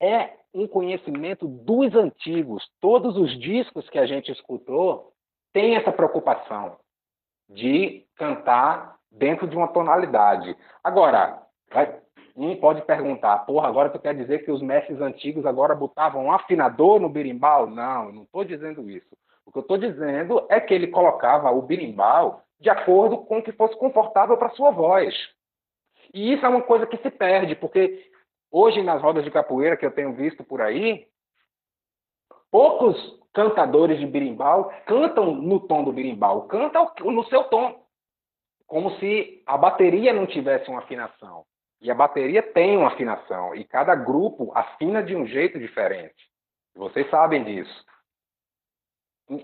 [0.00, 2.68] é um conhecimento dos antigos.
[2.80, 5.09] Todos os discos que a gente escutou
[5.52, 6.78] têm essa preocupação
[7.48, 10.56] de cantar dentro de uma tonalidade.
[10.82, 12.00] Agora, vai,
[12.36, 16.32] um pode perguntar, porra, agora tu quer dizer que os mestres antigos agora botavam um
[16.32, 17.66] afinador no berimbau?
[17.66, 19.16] Não, não estou dizendo isso.
[19.44, 23.42] O que eu estou dizendo é que ele colocava o berimbau de acordo com o
[23.42, 25.14] que fosse confortável para sua voz.
[26.14, 28.10] E isso é uma coisa que se perde, porque
[28.50, 31.06] hoje nas rodas de capoeira que eu tenho visto por aí,
[32.50, 37.84] poucos cantadores de berimbau cantam no tom do berimbau, cantam no seu tom,
[38.66, 41.44] como se a bateria não tivesse uma afinação.
[41.80, 46.28] E a bateria tem uma afinação, e cada grupo afina de um jeito diferente.
[46.74, 47.84] Vocês sabem disso.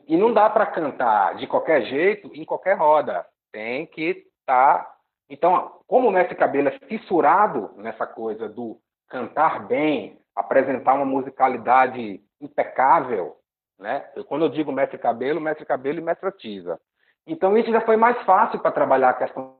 [0.07, 3.27] E não dá para cantar de qualquer jeito em qualquer roda.
[3.53, 4.85] Tem que estar.
[4.85, 4.97] Tá...
[5.31, 12.21] Então, como o mestre Cabelo é fissurado nessa coisa do cantar bem, apresentar uma musicalidade
[12.41, 13.37] impecável,
[13.79, 14.01] né?
[14.29, 16.81] Quando eu digo mestre Cabelo, mestre Cabelo e mestre Tisa.
[17.27, 19.57] Então, isso já foi mais fácil para trabalhar a questão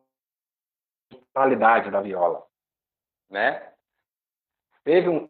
[1.11, 2.47] da tonalidade da viola
[3.31, 3.73] né?
[4.85, 5.29] Teve um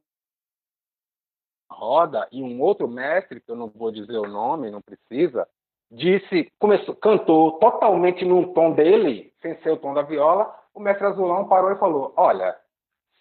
[1.70, 5.46] roda e um outro mestre, que eu não vou dizer o nome, não precisa,
[5.90, 11.06] disse, começou, cantou totalmente num tom dele, sem ser o tom da viola, o mestre
[11.06, 12.56] Azulão parou e falou: "Olha,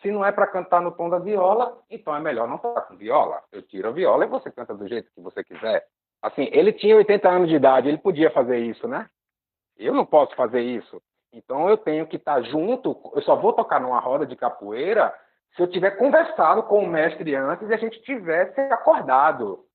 [0.05, 2.95] se não é para cantar no tom da viola, então é melhor não tocar com
[2.95, 3.41] viola.
[3.51, 5.83] Eu tiro a viola e você canta do jeito que você quiser."
[6.21, 9.09] Assim, ele tinha 80 anos de idade, ele podia fazer isso, né?
[9.75, 11.01] Eu não posso fazer isso.
[11.33, 15.11] Então eu tenho que estar junto, eu só vou tocar numa roda de capoeira
[15.55, 19.65] se eu tiver conversado com o mestre antes e a gente tivesse acordado.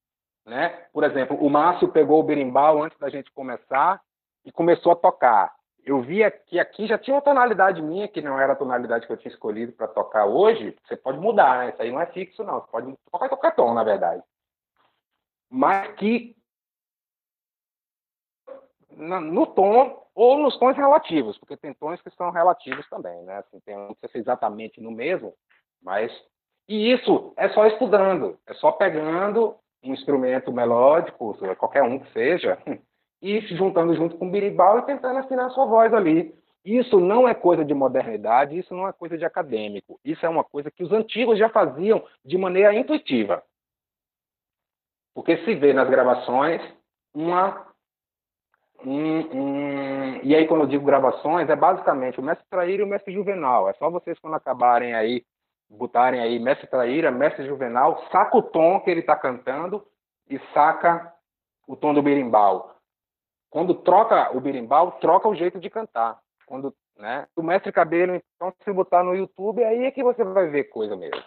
[0.46, 0.68] Né?
[0.92, 4.00] Por exemplo, o Márcio pegou o berimbau antes da gente começar
[4.44, 5.52] e começou a tocar.
[5.84, 9.12] Eu via que aqui já tinha uma tonalidade minha, que não era a tonalidade que
[9.12, 10.76] eu tinha escolhido para tocar hoje.
[10.84, 11.70] Você pode mudar, né?
[11.70, 12.60] Isso aí não é fixo, não.
[12.60, 14.22] Você pode tocar qualquer tom, na verdade.
[15.48, 16.36] Mas que
[18.96, 23.38] no tom ou nos tons relativos, porque tem tons que são relativos também, né?
[23.38, 25.34] Assim, tem um que ser exatamente no mesmo,
[25.82, 26.12] mas
[26.68, 32.58] e isso é só estudando, é só pegando um instrumento melódico, qualquer um que seja,
[33.22, 36.34] e se juntando junto com o birimbau e tentando afinar a sua voz ali.
[36.64, 39.98] Isso não é coisa de modernidade, isso não é coisa de acadêmico.
[40.04, 43.42] Isso é uma coisa que os antigos já faziam de maneira intuitiva.
[45.14, 46.62] Porque se vê nas gravações
[47.14, 47.66] uma
[48.84, 52.88] um, um, e aí quando eu digo gravações, é basicamente o Mestre Traíra e o
[52.88, 53.68] Mestre Juvenal.
[53.68, 55.24] É só vocês quando acabarem aí,
[55.68, 59.86] botarem aí Mestre Traíra, Mestre Juvenal, saca o tom que ele está cantando
[60.28, 61.12] e saca
[61.66, 62.74] o tom do berimbau.
[63.50, 66.20] Quando troca o berimbau, troca o jeito de cantar.
[66.46, 67.26] Quando, né?
[67.36, 70.96] O Mestre Cabelo, então, se botar no YouTube, aí é que você vai ver coisa
[70.96, 71.22] mesmo.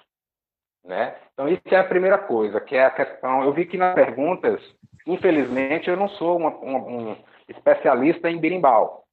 [0.83, 1.17] Né?
[1.33, 3.43] Então, isso é a primeira coisa, que é a questão.
[3.43, 4.61] Eu vi que nas perguntas,
[5.05, 7.17] infelizmente, eu não sou uma, uma, um
[7.47, 9.05] especialista em berimbau.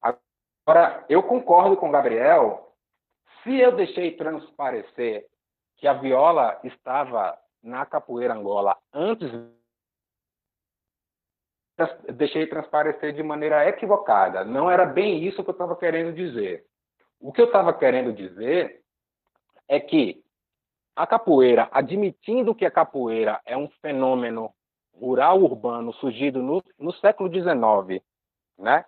[0.00, 2.72] Agora, eu concordo com o Gabriel.
[3.42, 5.26] Se eu deixei transparecer
[5.76, 9.30] que a viola estava na capoeira Angola antes
[12.14, 14.44] deixei transparecer de maneira equivocada.
[14.44, 16.64] Não era bem isso que eu estava querendo dizer.
[17.20, 18.80] O que eu estava querendo dizer
[19.68, 20.22] é que
[20.94, 24.50] a capoeira, admitindo que a capoeira é um fenômeno
[24.94, 28.02] rural urbano surgido no, no século XIX,
[28.58, 28.84] né?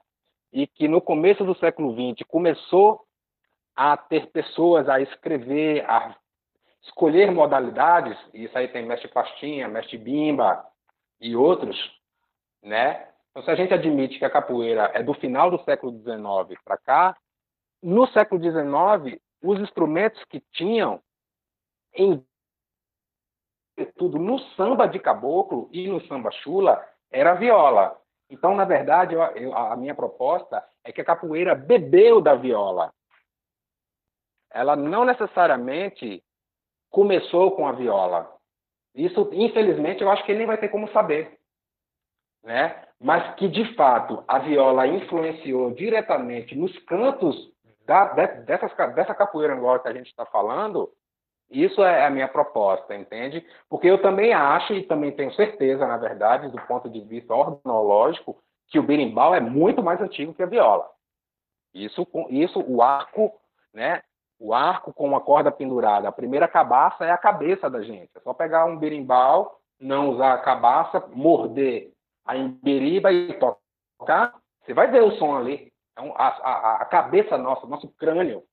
[0.50, 3.04] E que no começo do século XX começou
[3.76, 6.16] a ter pessoas a escrever, a
[6.82, 10.64] escolher modalidades, isso aí tem mestre pastinha, mestre bimba
[11.20, 11.76] e outros,
[12.62, 13.08] né?
[13.30, 16.76] Então, se a gente admite que a capoeira é do final do século XIX para
[16.78, 17.16] cá,
[17.82, 21.00] no século XIX, os instrumentos que tinham,
[21.94, 22.24] em
[23.96, 27.96] tudo no samba de caboclo e no samba chula, era a viola.
[28.28, 32.92] Então, na verdade, eu, eu, a minha proposta é que a capoeira bebeu da viola.
[34.50, 36.22] Ela não necessariamente
[36.90, 38.34] começou com a viola.
[38.94, 41.37] Isso, infelizmente, eu acho que ele nem vai ter como saber
[42.42, 42.84] né?
[43.00, 47.52] mas que, de fato, a viola influenciou diretamente nos cantos
[47.86, 50.90] da, dessas, dessa capoeira agora que a gente está falando,
[51.50, 53.46] isso é a minha proposta, entende?
[53.68, 58.36] Porque eu também acho, e também tenho certeza, na verdade, do ponto de vista ornológico,
[58.66, 60.90] que o berimbau é muito mais antigo que a viola.
[61.72, 63.32] Isso, isso o arco,
[63.72, 64.02] né?
[64.40, 68.10] O arco com uma corda pendurada, a primeira cabaça é a cabeça da gente.
[68.14, 71.92] É só pegar um berimbau, não usar a cabaça, morder
[72.28, 75.72] a emberiba e tocar, você vai ver o som ali.
[75.92, 78.44] Então, a, a, a cabeça nossa, nosso crânio,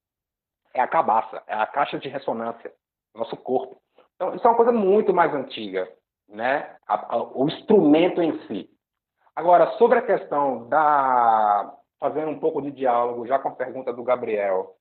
[0.74, 2.74] é a cabaça, é a caixa de ressonância,
[3.14, 3.78] nosso corpo.
[4.16, 5.88] Então, isso é uma coisa muito mais antiga,
[6.28, 6.76] né?
[6.88, 8.70] A, a, o instrumento em si.
[9.36, 11.74] Agora, sobre a questão da.
[12.00, 14.76] Fazendo um pouco de diálogo, já com a pergunta do Gabriel,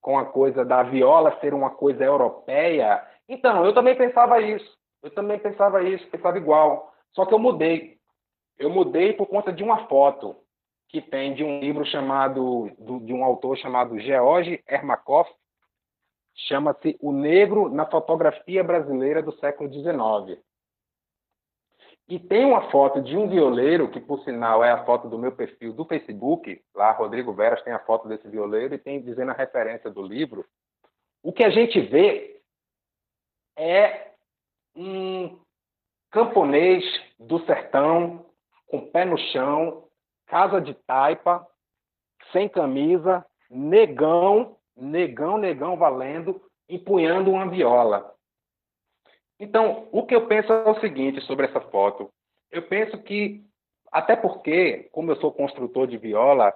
[0.00, 3.06] com a coisa da viola ser uma coisa europeia.
[3.28, 4.76] Então, eu também pensava isso.
[5.02, 6.92] Eu também pensava isso, pensava igual.
[7.12, 7.99] Só que eu mudei.
[8.60, 10.36] Eu mudei por conta de uma foto
[10.86, 12.70] que tem de um livro chamado
[13.06, 15.26] de um autor chamado George Ermakov,
[16.34, 20.38] chama-se O Negro na Fotografia Brasileira do Século XIX.
[22.06, 25.32] E tem uma foto de um violeiro, que por sinal é a foto do meu
[25.32, 29.34] perfil do Facebook, lá Rodrigo Veras tem a foto desse violeiro e tem dizendo a
[29.34, 30.44] referência do livro.
[31.22, 32.42] O que a gente vê
[33.56, 34.10] é
[34.76, 35.40] um
[36.10, 36.84] camponês
[37.18, 38.26] do sertão
[38.70, 39.84] com pé no chão,
[40.26, 41.46] casa de taipa,
[42.32, 48.14] sem camisa, negão, negão, negão valendo, empunhando uma viola.
[49.38, 52.10] Então, o que eu penso é o seguinte sobre essa foto.
[52.50, 53.42] Eu penso que,
[53.90, 56.54] até porque, como eu sou construtor de viola,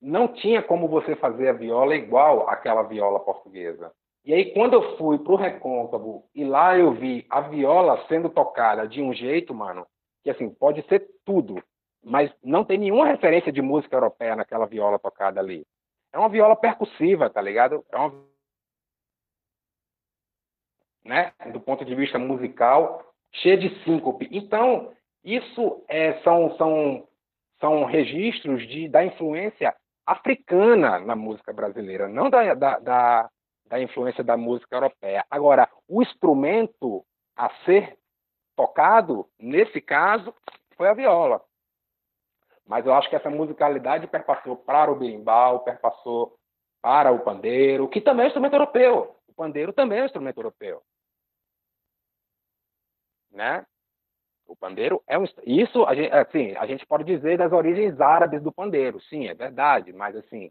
[0.00, 3.92] não tinha como você fazer a viola igual àquela viola portuguesa.
[4.24, 8.30] E aí, quando eu fui para o Recôncavo e lá eu vi a viola sendo
[8.30, 9.86] tocada de um jeito, mano,
[10.22, 11.62] que assim, pode ser tudo,
[12.02, 15.66] mas não tem nenhuma referência de música europeia naquela viola tocada ali.
[16.12, 17.84] É uma viola percussiva, tá ligado?
[17.90, 18.32] É uma
[21.04, 24.28] né, do ponto de vista musical, cheia de síncope.
[24.30, 24.92] Então,
[25.24, 27.08] isso é, são, são,
[27.60, 29.74] são registros de, da influência
[30.06, 33.30] africana na música brasileira, não da, da, da,
[33.66, 35.24] da influência da música europeia.
[35.30, 37.04] Agora, o instrumento
[37.36, 37.96] a ser
[38.56, 40.34] tocado, nesse caso,
[40.76, 41.42] foi a viola.
[42.66, 46.38] Mas eu acho que essa musicalidade perpassou para o berimbau, perpassou
[46.80, 49.16] para o pandeiro, que também é um instrumento europeu.
[49.28, 50.82] O pandeiro também é um instrumento europeu.
[53.30, 53.64] Né?
[54.46, 58.42] O pandeiro é um isso a gente, assim, a gente pode dizer das origens árabes
[58.42, 60.50] do pandeiro, sim, é verdade, mas assim,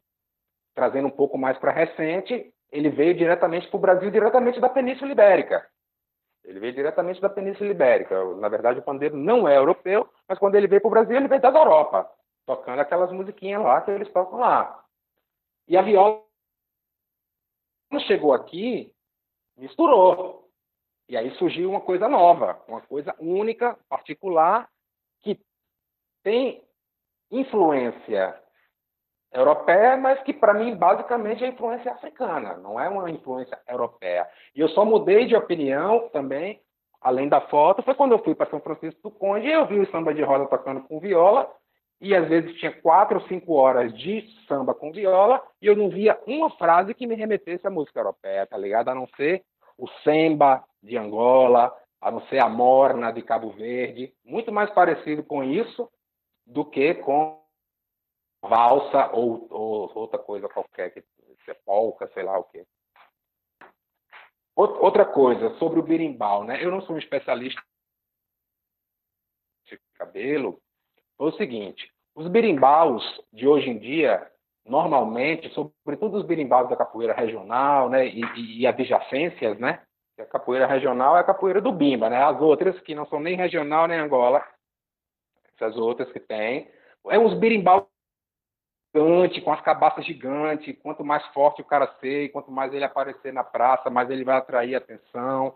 [0.73, 5.11] trazendo um pouco mais para recente, ele veio diretamente para o Brasil, diretamente da Península
[5.11, 5.68] Ibérica.
[6.44, 8.36] Ele veio diretamente da Península Ibérica.
[8.36, 11.28] Na verdade, o pandeiro não é europeu, mas quando ele veio para o Brasil, ele
[11.28, 12.10] veio da Europa,
[12.46, 14.84] tocando aquelas musiquinhas lá que eles tocam lá.
[15.68, 16.24] E a viola,
[17.90, 18.94] quando chegou aqui,
[19.56, 20.50] misturou.
[21.08, 24.70] E aí surgiu uma coisa nova, uma coisa única, particular,
[25.22, 25.40] que
[26.24, 26.66] tem
[27.30, 28.42] influência
[29.34, 34.28] europeia, mas que para mim basicamente é influência africana, não é uma influência europeia.
[34.56, 36.62] E eu só mudei de opinião também,
[37.02, 39.80] além da foto, foi quando eu fui para São Francisco do Conde e eu vi
[39.80, 41.49] o samba de roda tocando com viola,
[41.99, 45.90] e às vezes tinha quatro ou cinco horas de samba com viola, e eu não
[45.90, 48.90] via uma frase que me remetesse à música europeia, tá ligado?
[48.90, 49.44] A não ser
[49.78, 51.72] o samba de Angola,
[52.02, 55.88] a não ser a morna de Cabo Verde, muito mais parecido com isso
[56.45, 57.41] do que com
[58.42, 61.04] valsa ou, ou outra coisa qualquer, que
[61.48, 62.66] é polca, sei lá o quê.
[64.56, 66.64] Outra coisa, sobre o birimbau, né?
[66.64, 67.62] Eu não sou um especialista
[69.66, 70.62] de cabelo.
[71.20, 74.30] É o seguinte, os birimbaus de hoje em dia,
[74.66, 79.82] normalmente, sobretudo os birimbaus da capoeira regional, né, e, e, e adjacências, né?
[80.20, 82.22] A capoeira regional é a capoeira do Bimba, né?
[82.22, 84.46] As outras que não são nem regional nem Angola,
[85.56, 86.70] essas outras que tem,
[87.10, 87.91] é uns birimbaus
[88.94, 90.78] gigante, com as cabaças gigantes.
[90.82, 94.38] Quanto mais forte o cara ser, quanto mais ele aparecer na praça, mais ele vai
[94.38, 95.56] atrair atenção.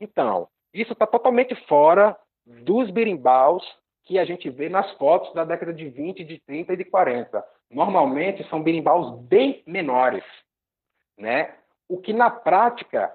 [0.00, 3.64] Então, isso está totalmente fora dos birimbaus
[4.04, 7.44] que a gente vê nas fotos da década de 20, de 30 e de 40.
[7.70, 10.24] Normalmente são birimbaus bem menores,
[11.18, 11.54] né?
[11.88, 13.12] O que na prática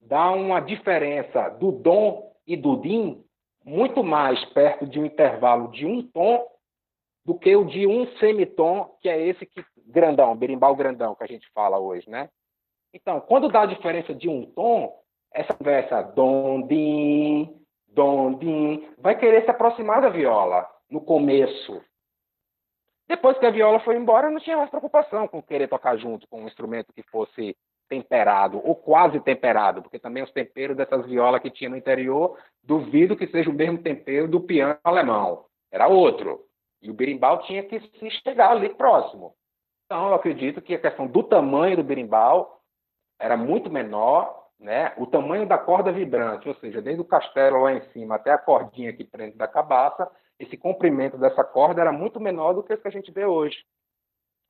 [0.00, 3.24] dá uma diferença do dom e do din
[3.64, 6.44] muito mais perto de um intervalo de um tom
[7.24, 11.26] do que o de um semitom, que é esse que grandão, berimbau grandão que a
[11.26, 12.28] gente fala hoje, né?
[12.92, 15.00] Então, quando dá a diferença de um tom,
[15.32, 17.62] essa conversa dom, din,
[18.98, 21.82] vai querer se aproximar da viola no começo.
[23.08, 26.42] Depois que a viola foi embora, não tinha mais preocupação com querer tocar junto com
[26.42, 27.56] um instrumento que fosse
[27.88, 33.16] temperado, ou quase temperado, porque também os temperos dessas violas que tinha no interior, duvido
[33.16, 35.44] que seja o mesmo tempero do piano alemão.
[35.70, 36.46] Era outro.
[36.82, 39.34] E o berimbau tinha que se chegar ali próximo.
[39.86, 42.60] Então, eu acredito que a questão do tamanho do berimbau
[43.20, 44.92] era muito menor, né?
[44.96, 48.38] O tamanho da corda vibrante, ou seja, desde o castelo lá em cima até a
[48.38, 52.78] cordinha que prende da cabaça, esse comprimento dessa corda era muito menor do que o
[52.78, 53.64] que a gente vê hoje,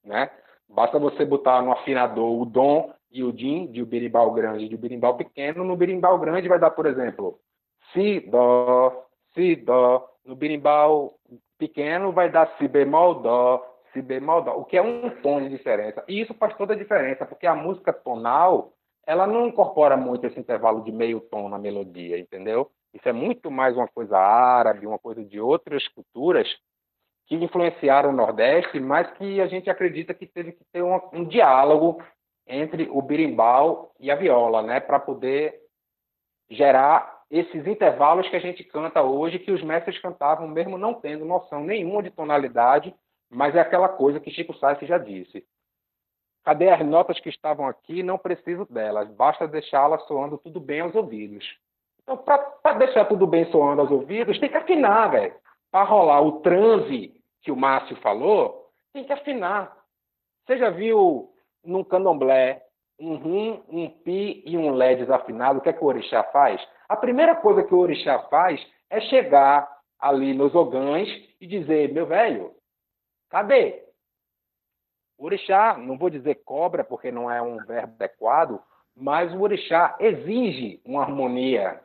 [0.02, 0.30] né?
[0.68, 4.68] Basta você botar no afinador o dom e o din de um berimbau grande e
[4.68, 5.64] de um berimbau pequeno.
[5.64, 7.38] No berimbau grande vai dar, por exemplo,
[7.92, 10.09] si, dó, si, dó.
[10.24, 11.18] No berimbau
[11.62, 15.48] pequeno vai dar si bemol dó, si bemol dó, o que é um tom de
[15.48, 16.02] diferença.
[16.09, 18.72] E isso faz toda a diferença, porque a música tonal,
[19.06, 22.68] ela não incorpora muito esse intervalo de meio tom na melodia, entendeu?
[22.93, 26.48] Isso é muito mais uma coisa árabe, uma coisa de outras culturas
[27.26, 31.24] que influenciaram o Nordeste, mas que a gente acredita que teve que ter um, um
[31.24, 32.02] diálogo
[32.44, 35.60] entre o birimbau e a viola, né, para poder
[36.51, 41.24] gerar esses intervalos que a gente canta hoje, que os mestres cantavam mesmo não tendo
[41.24, 42.94] noção nenhuma de tonalidade,
[43.30, 45.42] mas é aquela coisa que Chico Sainz já disse.
[46.44, 48.02] Cadê as notas que estavam aqui?
[48.02, 51.56] Não preciso delas, basta deixá-las soando tudo bem aos ouvidos.
[52.02, 55.34] Então, para deixar tudo bem soando aos ouvidos, tem que afinar, velho.
[55.70, 59.74] Para rolar o transe que o Márcio falou, tem que afinar.
[60.44, 61.32] Você já viu
[61.64, 62.62] num candomblé
[63.02, 66.62] um rum, um pi e um lé desafinado, o que é que o orixá faz?
[66.88, 69.68] A primeira coisa que o orixá faz é chegar
[69.98, 71.08] ali nos ogãs
[71.40, 72.54] e dizer, meu velho,
[73.28, 73.82] cadê?
[75.18, 78.62] Orixá, não vou dizer cobra porque não é um verbo adequado,
[78.94, 81.80] mas o orixá exige uma harmonia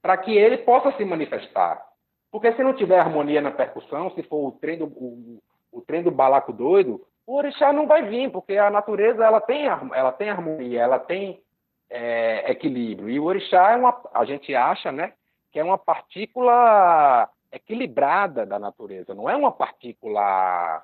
[0.00, 1.84] para que ele possa se manifestar.
[2.30, 6.02] Porque se não tiver harmonia na percussão, se for o trem do, o, o trem
[6.02, 10.28] do balaco doido, o orixá não vai vir, porque a natureza ela tem, ela tem
[10.28, 11.42] harmonia, ela tem
[11.88, 13.08] é, equilíbrio.
[13.08, 15.12] E o orixá é uma, a gente acha, né,
[15.50, 20.82] que é uma partícula equilibrada da natureza, não é uma partícula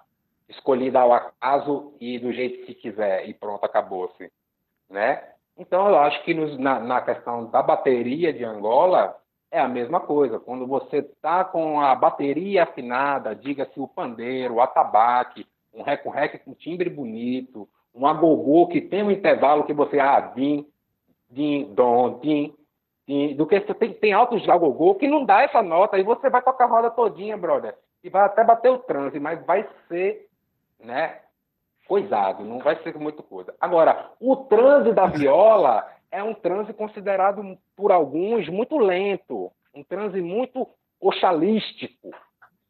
[0.48, 4.30] escolhida ao acaso e do jeito que quiser e pronto, acabou-se,
[4.88, 5.22] né?
[5.56, 9.16] Então eu acho que nos, na, na questão da bateria de Angola
[9.50, 10.38] é a mesma coisa.
[10.38, 16.54] Quando você está com a bateria afinada, diga-se o pandeiro, o atabaque, um rec-rec com
[16.54, 20.66] timbre bonito, um agogô que tem um intervalo que você, ah, din,
[21.28, 22.54] din, dom, din,
[23.06, 26.30] din, do que você tem, tem altos agogô que não dá essa nota, e você
[26.30, 30.28] vai tocar a roda todinha, brother, e vai até bater o transe, mas vai ser,
[30.78, 31.20] né,
[31.86, 33.54] coisado, não vai ser muito coisa.
[33.60, 40.20] Agora, o transe da viola é um transe considerado por alguns muito lento, um transe
[40.20, 40.68] muito
[41.00, 42.10] oxalístico,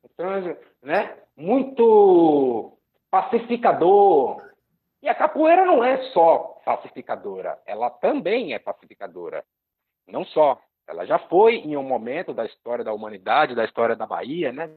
[0.04, 2.72] um transe, né, muito
[3.10, 4.48] pacificador.
[5.02, 9.44] E a capoeira não é só pacificadora, ela também é pacificadora.
[10.06, 10.60] Não só.
[10.86, 14.68] Ela já foi em um momento da história da humanidade, da história da Bahia, né?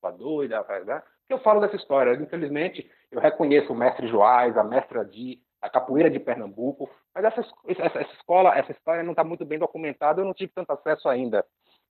[0.00, 1.02] Salvador, e da, né?
[1.28, 2.14] eu falo dessa história.
[2.14, 7.40] Infelizmente, eu reconheço o mestre Joás, a mestra Adi, a capoeira de Pernambuco, mas essa,
[7.66, 11.08] essa, essa escola, essa história não está muito bem documentada, eu não tive tanto acesso
[11.08, 11.44] ainda.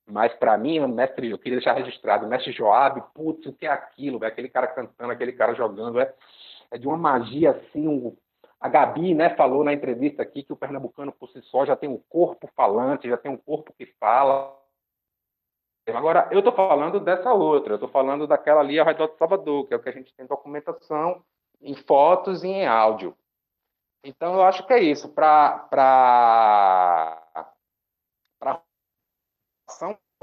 [0.06, 4.18] Mas para mim, mestre, eu queria deixar registrado, mestre Joab, putz, o que é aquilo?
[4.18, 4.32] Véio?
[4.32, 6.14] Aquele cara cantando, aquele cara jogando, é,
[6.70, 7.88] é de uma magia assim.
[7.88, 8.14] Um,
[8.60, 11.88] a Gabi né, falou na entrevista aqui que o pernambucano por si só já tem
[11.88, 14.54] um corpo falante, já tem um corpo que fala.
[15.88, 19.66] Agora, eu estou falando dessa outra, eu estou falando daquela ali ao redor de Salvador,
[19.66, 21.22] que é o que a gente tem documentação
[21.60, 23.16] em fotos e em áudio.
[24.02, 25.08] Então, eu acho que é isso.
[25.10, 25.66] Para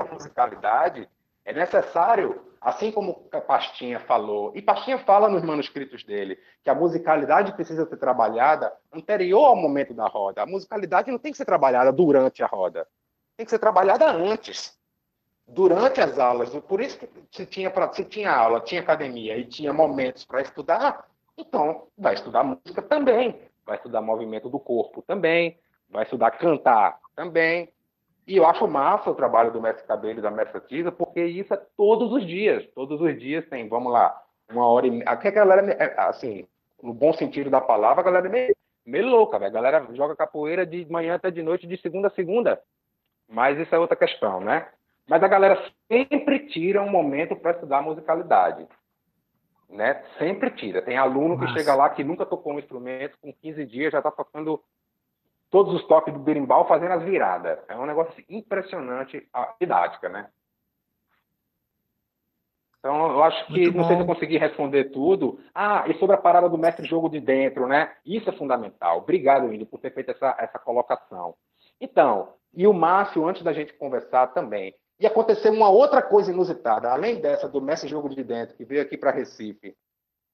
[0.03, 1.07] com musicalidade,
[1.43, 7.53] é necessário, assim como Pastinha falou, e Pastinha fala nos manuscritos dele, que a musicalidade
[7.53, 10.43] precisa ser trabalhada anterior ao momento da roda.
[10.43, 12.87] A musicalidade não tem que ser trabalhada durante a roda,
[13.35, 14.79] tem que ser trabalhada antes,
[15.47, 16.49] durante as aulas.
[16.61, 21.07] Por isso que se tinha, se tinha aula, tinha academia e tinha momentos para estudar,
[21.37, 25.59] então vai estudar música também, vai estudar movimento do corpo também,
[25.89, 27.71] vai estudar cantar também,
[28.27, 31.53] e eu acho massa o trabalho do mestre Cabelo e da mestra Tisa, porque isso
[31.53, 32.65] é todos os dias.
[32.73, 34.21] Todos os dias tem, vamos lá,
[34.51, 35.09] uma hora e meia.
[35.09, 36.47] Aqui a galera, é, assim,
[36.81, 39.51] no bom sentido da palavra, a galera é meio, meio louca, velho.
[39.51, 42.61] A galera joga capoeira de manhã até de noite, de segunda a segunda.
[43.27, 44.67] Mas isso é outra questão, né?
[45.07, 48.67] Mas a galera sempre tira um momento para estudar musicalidade.
[49.69, 50.03] Né?
[50.19, 50.81] Sempre tira.
[50.81, 54.11] Tem aluno que chega lá que nunca tocou um instrumento, com 15 dias já está
[54.11, 54.61] tocando
[55.51, 57.59] todos os toques do berimbau fazendo as viradas.
[57.67, 60.29] É um negócio assim, impressionante a didática, né?
[62.79, 65.39] Então, eu acho que, não sei se eu consegui responder tudo.
[65.53, 67.93] Ah, e sobre a parada do mestre jogo de dentro, né?
[68.03, 68.99] Isso é fundamental.
[68.99, 71.35] Obrigado, Índio, por ter feito essa, essa colocação.
[71.79, 76.91] Então, e o Márcio, antes da gente conversar também, e aconteceu uma outra coisa inusitada,
[76.91, 79.75] além dessa do mestre jogo de dentro, que veio aqui para Recife,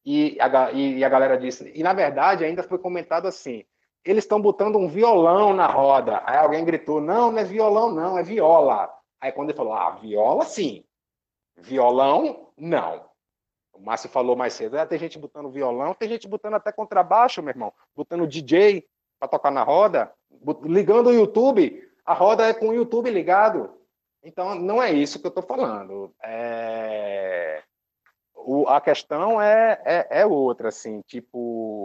[0.05, 3.65] e a, e a galera disse, e na verdade ainda foi comentado assim,
[4.07, 6.21] eles estão botando um violão na roda.
[6.25, 8.89] Aí alguém gritou: não, não é violão, não, é viola.
[9.19, 10.83] Aí quando ele falou: ah, viola sim.
[11.57, 13.05] Violão, não.
[13.73, 17.41] O Márcio falou mais cedo: ah, tem gente botando violão, tem gente botando até contrabaixo,
[17.43, 18.87] meu irmão, botando DJ
[19.19, 20.11] para tocar na roda,
[20.63, 21.83] ligando o YouTube.
[22.05, 23.75] A roda é com o YouTube ligado.
[24.23, 26.13] Então, não é isso que eu estou falando.
[26.23, 27.61] É...
[28.35, 31.76] O, a questão é, é, é outra, assim, tipo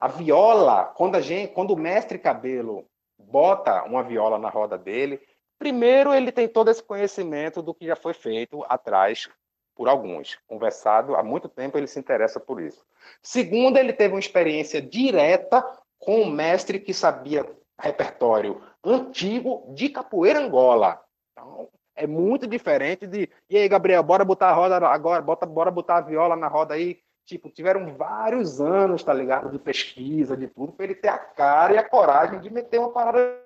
[0.00, 2.86] a viola, quando, a gente, quando o mestre Cabelo
[3.18, 5.20] bota uma viola na roda dele,
[5.58, 9.28] primeiro ele tem todo esse conhecimento do que já foi feito atrás
[9.76, 10.38] por alguns.
[10.46, 12.82] Conversado há muito tempo, ele se interessa por isso.
[13.22, 15.62] Segundo, ele teve uma experiência direta
[15.98, 17.46] com um mestre que sabia
[17.78, 21.00] repertório antigo de capoeira Angola.
[21.32, 23.28] Então, é muito diferente de.
[23.48, 26.74] E aí, Gabriel, bora botar a roda agora, bota, bora botar a viola na roda
[26.74, 26.98] aí.
[27.30, 29.52] Tipo, tiveram vários anos, tá ligado?
[29.52, 32.92] De pesquisa, de tudo, para ele ter a cara e a coragem de meter uma
[32.92, 33.40] parada.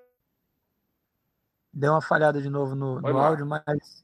[1.71, 4.03] Deu uma falhada de novo no, no áudio, mas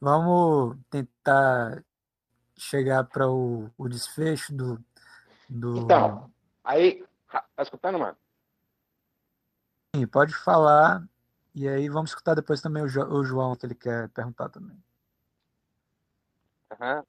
[0.00, 1.84] vamos tentar
[2.56, 4.82] chegar para o, o desfecho do,
[5.46, 5.80] do.
[5.80, 6.32] Então,
[6.64, 7.04] aí.
[7.30, 8.16] Tá escutando, mano?
[9.94, 11.06] Sim, pode falar.
[11.54, 14.82] E aí vamos escutar depois também o, jo, o João, que ele quer perguntar também.
[16.80, 17.04] Uhum.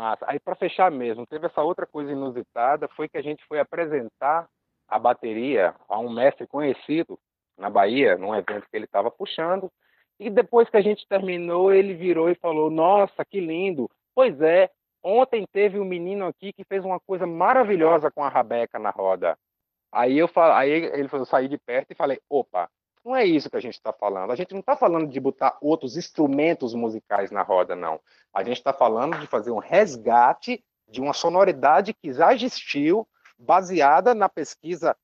[0.00, 0.24] Massa.
[0.26, 4.48] Aí, para fechar mesmo, teve essa outra coisa inusitada, foi que a gente foi apresentar
[4.88, 7.18] a bateria a um mestre conhecido
[7.58, 9.70] na Bahia, num evento que ele estava puxando,
[10.18, 13.90] e depois que a gente terminou, ele virou e falou: Nossa, que lindo!
[14.14, 14.70] Pois é,
[15.02, 19.36] ontem teve um menino aqui que fez uma coisa maravilhosa com a rabeca na roda.
[19.92, 22.70] Aí eu, aí ele falou, eu saí de perto e falei: Opa,
[23.04, 24.30] não é isso que a gente está falando.
[24.30, 28.00] A gente não está falando de botar outros instrumentos musicais na roda, não.
[28.32, 33.08] A gente está falando de fazer um resgate de uma sonoridade que já existiu,
[33.38, 34.96] baseada na pesquisa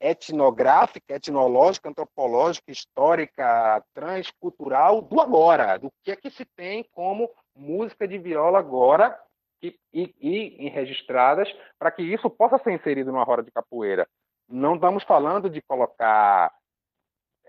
[0.00, 8.06] etnográfica, etnológica, antropológica, histórica, transcultural do agora, do que é que se tem como música
[8.06, 9.18] de viola agora
[9.62, 11.48] e, e, e registradas
[11.78, 14.08] para que isso possa ser inserido numa roda de capoeira.
[14.48, 16.52] Não estamos falando de colocar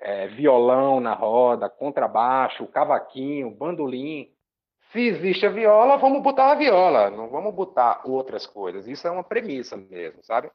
[0.02, 4.32] é, violão na roda, contrabaixo, cavaquinho, bandolim.
[4.92, 8.88] Se existe a viola, vamos botar a viola, não vamos botar outras coisas.
[8.88, 10.50] Isso é uma premissa mesmo, sabe?